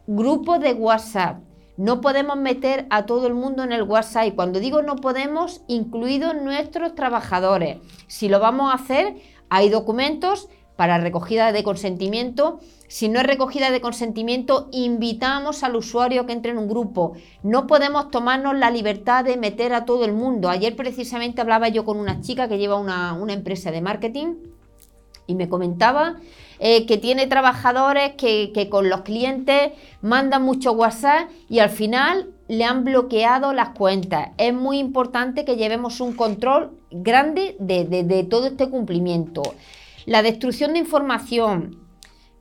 [0.08, 1.40] grupos de WhatsApp.
[1.78, 5.64] No podemos meter a todo el mundo en el WhatsApp y cuando digo no podemos,
[5.68, 7.78] incluidos nuestros trabajadores.
[8.08, 9.16] Si lo vamos a hacer,
[9.50, 12.60] hay documentos para recogida de consentimiento.
[12.92, 17.14] Si no es recogida de consentimiento, invitamos al usuario que entre en un grupo.
[17.42, 20.50] No podemos tomarnos la libertad de meter a todo el mundo.
[20.50, 24.36] Ayer precisamente hablaba yo con una chica que lleva una, empresa de marketing
[25.26, 26.18] y me comentaba
[26.60, 29.72] eh, que tiene trabajadores que, con los clientes
[30.02, 34.32] mandan mucho WhatsApp y al final le han bloqueado las cuentas.
[34.38, 39.44] Es muy importante que llevemos un control grande de todo este cumplimiento.
[40.06, 41.81] La destrucción de información.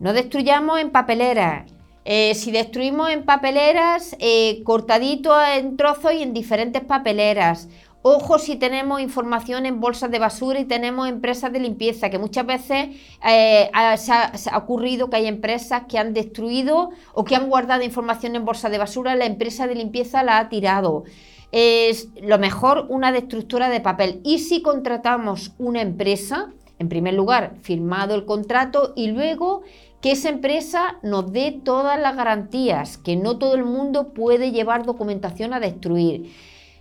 [0.01, 1.70] No destruyamos en papeleras.
[2.07, 7.68] Eh, si destruimos en papeleras, eh, cortadito en trozos y en diferentes papeleras.
[8.01, 12.46] Ojo si tenemos información en bolsas de basura y tenemos empresas de limpieza, que muchas
[12.46, 12.96] veces
[13.28, 13.98] eh, ha,
[14.57, 18.78] ocurrido que hay empresas que han destruido o que han guardado información en bolsas de
[18.78, 21.05] basura, la empresa de limpieza la ha tirado.
[21.53, 24.22] Es lo mejor una destructura de papel.
[24.24, 26.48] Y si contratamos una empresa,
[26.78, 29.62] en primer lugar, firmado el contrato y luego
[30.01, 34.84] que esa empresa nos dé todas las garantías, que no todo el mundo puede llevar
[34.84, 36.32] documentación a destruir.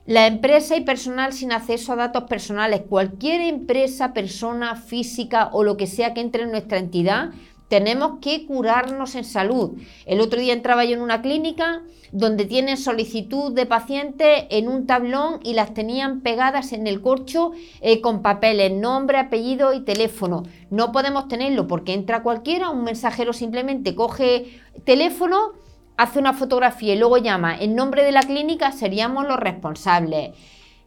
[0.06, 5.78] La empresa y personal sin acceso a datos personales, cualquier empresa, persona física o lo
[5.78, 7.30] que sea que entre en nuestra entidad,
[7.70, 9.78] tenemos que curarnos en salud.
[10.06, 14.88] El otro día entraba yo en una clínica donde tienen solicitud de pacientes en un
[14.88, 17.52] tablón y las tenían pegadas en el corcho
[17.82, 20.44] eh, con papeles, nombre, apellido y teléfono.
[20.72, 25.54] No podemos tenerlo porque entra cualquiera, un mensajero simplemente coge teléfono,
[25.98, 30.32] hace una fotografía y luego llama en nombre de la clínica, seríamos los responsables.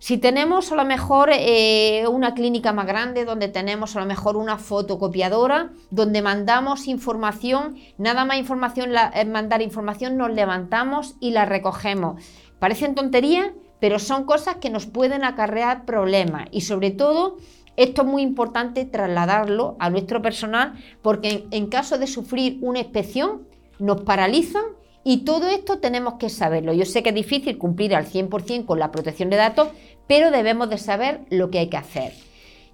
[0.02, 4.36] Si tenemos a lo mejor eh, una clínica más grande donde tenemos a lo mejor
[4.36, 11.44] una fotocopiadora, donde mandamos información, nada más información, eh, mandar información, nos levantamos y la
[11.44, 12.20] recogemos.
[12.58, 17.36] Parecen tonterías, pero son cosas que nos pueden acarrear problemas y sobre todo
[17.76, 23.42] esto es muy importante trasladarlo a nuestro personal porque en caso de sufrir una inspección
[23.78, 24.64] nos paralizan
[25.04, 26.72] y todo esto tenemos que saberlo.
[26.72, 29.68] Yo sé que es difícil cumplir al 100% con la protección de datos,
[30.06, 32.12] pero debemos de saber lo que hay que hacer.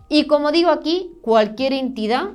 [0.08, 2.30] Y como digo aquí, cualquier entidad,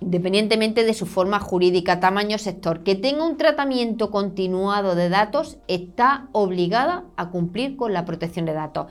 [0.00, 6.28] independientemente de su forma jurídica, tamaño, sector, que tenga un tratamiento continuado de datos, está
[6.32, 8.86] obligada a cumplir con la protección de datos.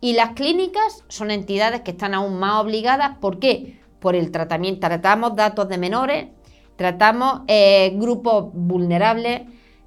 [0.00, 3.18] Y las clínicas son entidades que están aún más obligadas.
[3.18, 3.80] ¿Por qué?
[3.98, 4.86] Por el tratamiento.
[4.86, 6.28] Tratamos datos de menores,
[6.76, 9.42] tratamos eh, grupos vulnerables,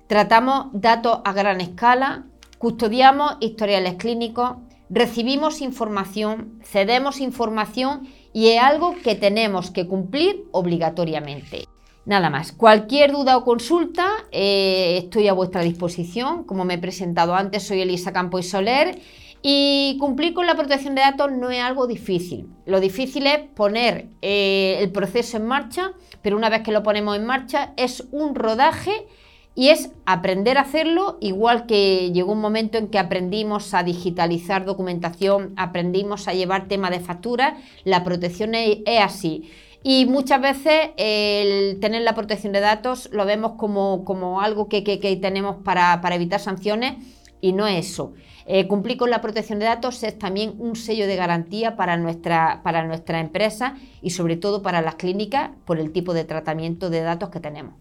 [0.07, 2.25] Tratamos datos a gran escala,
[2.57, 4.57] custodiamos historiales clínicos,
[4.93, 11.65] recibimos información, cedemos información y es algo que tenemos que cumplir obligatoriamente.
[12.05, 16.43] Nada más, cualquier duda o consulta, eh, estoy a vuestra disposición.
[16.43, 18.99] Como me he presentado antes, soy Elisa Campo y Soler
[19.41, 22.47] Y cumplir con la protección de datos no es algo difícil.
[22.65, 25.91] Lo difícil es poner eh, el proceso en marcha,
[26.21, 29.07] pero una vez que lo ponemos en marcha es un rodaje
[29.55, 34.65] y es aprender a hacerlo, igual que llegó un momento en que aprendimos a digitalizar
[34.65, 39.51] documentación, aprendimos a llevar tema de facturas, la protección es, así.
[39.83, 44.81] Y muchas veces el tener la protección de datos lo vemos como, algo que,
[45.21, 46.95] tenemos para, evitar sanciones
[47.39, 48.13] y no es eso.
[48.45, 52.61] Eh, cumplir con la protección de datos es también un sello de garantía para nuestra,
[52.63, 57.01] para nuestra empresa y sobre todo para las clínicas por el tipo de tratamiento de
[57.01, 57.75] datos que tenemos.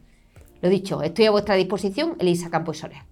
[0.62, 3.11] Lo dicho, estoy a vuestra disposición, Elisa Campo y Soler.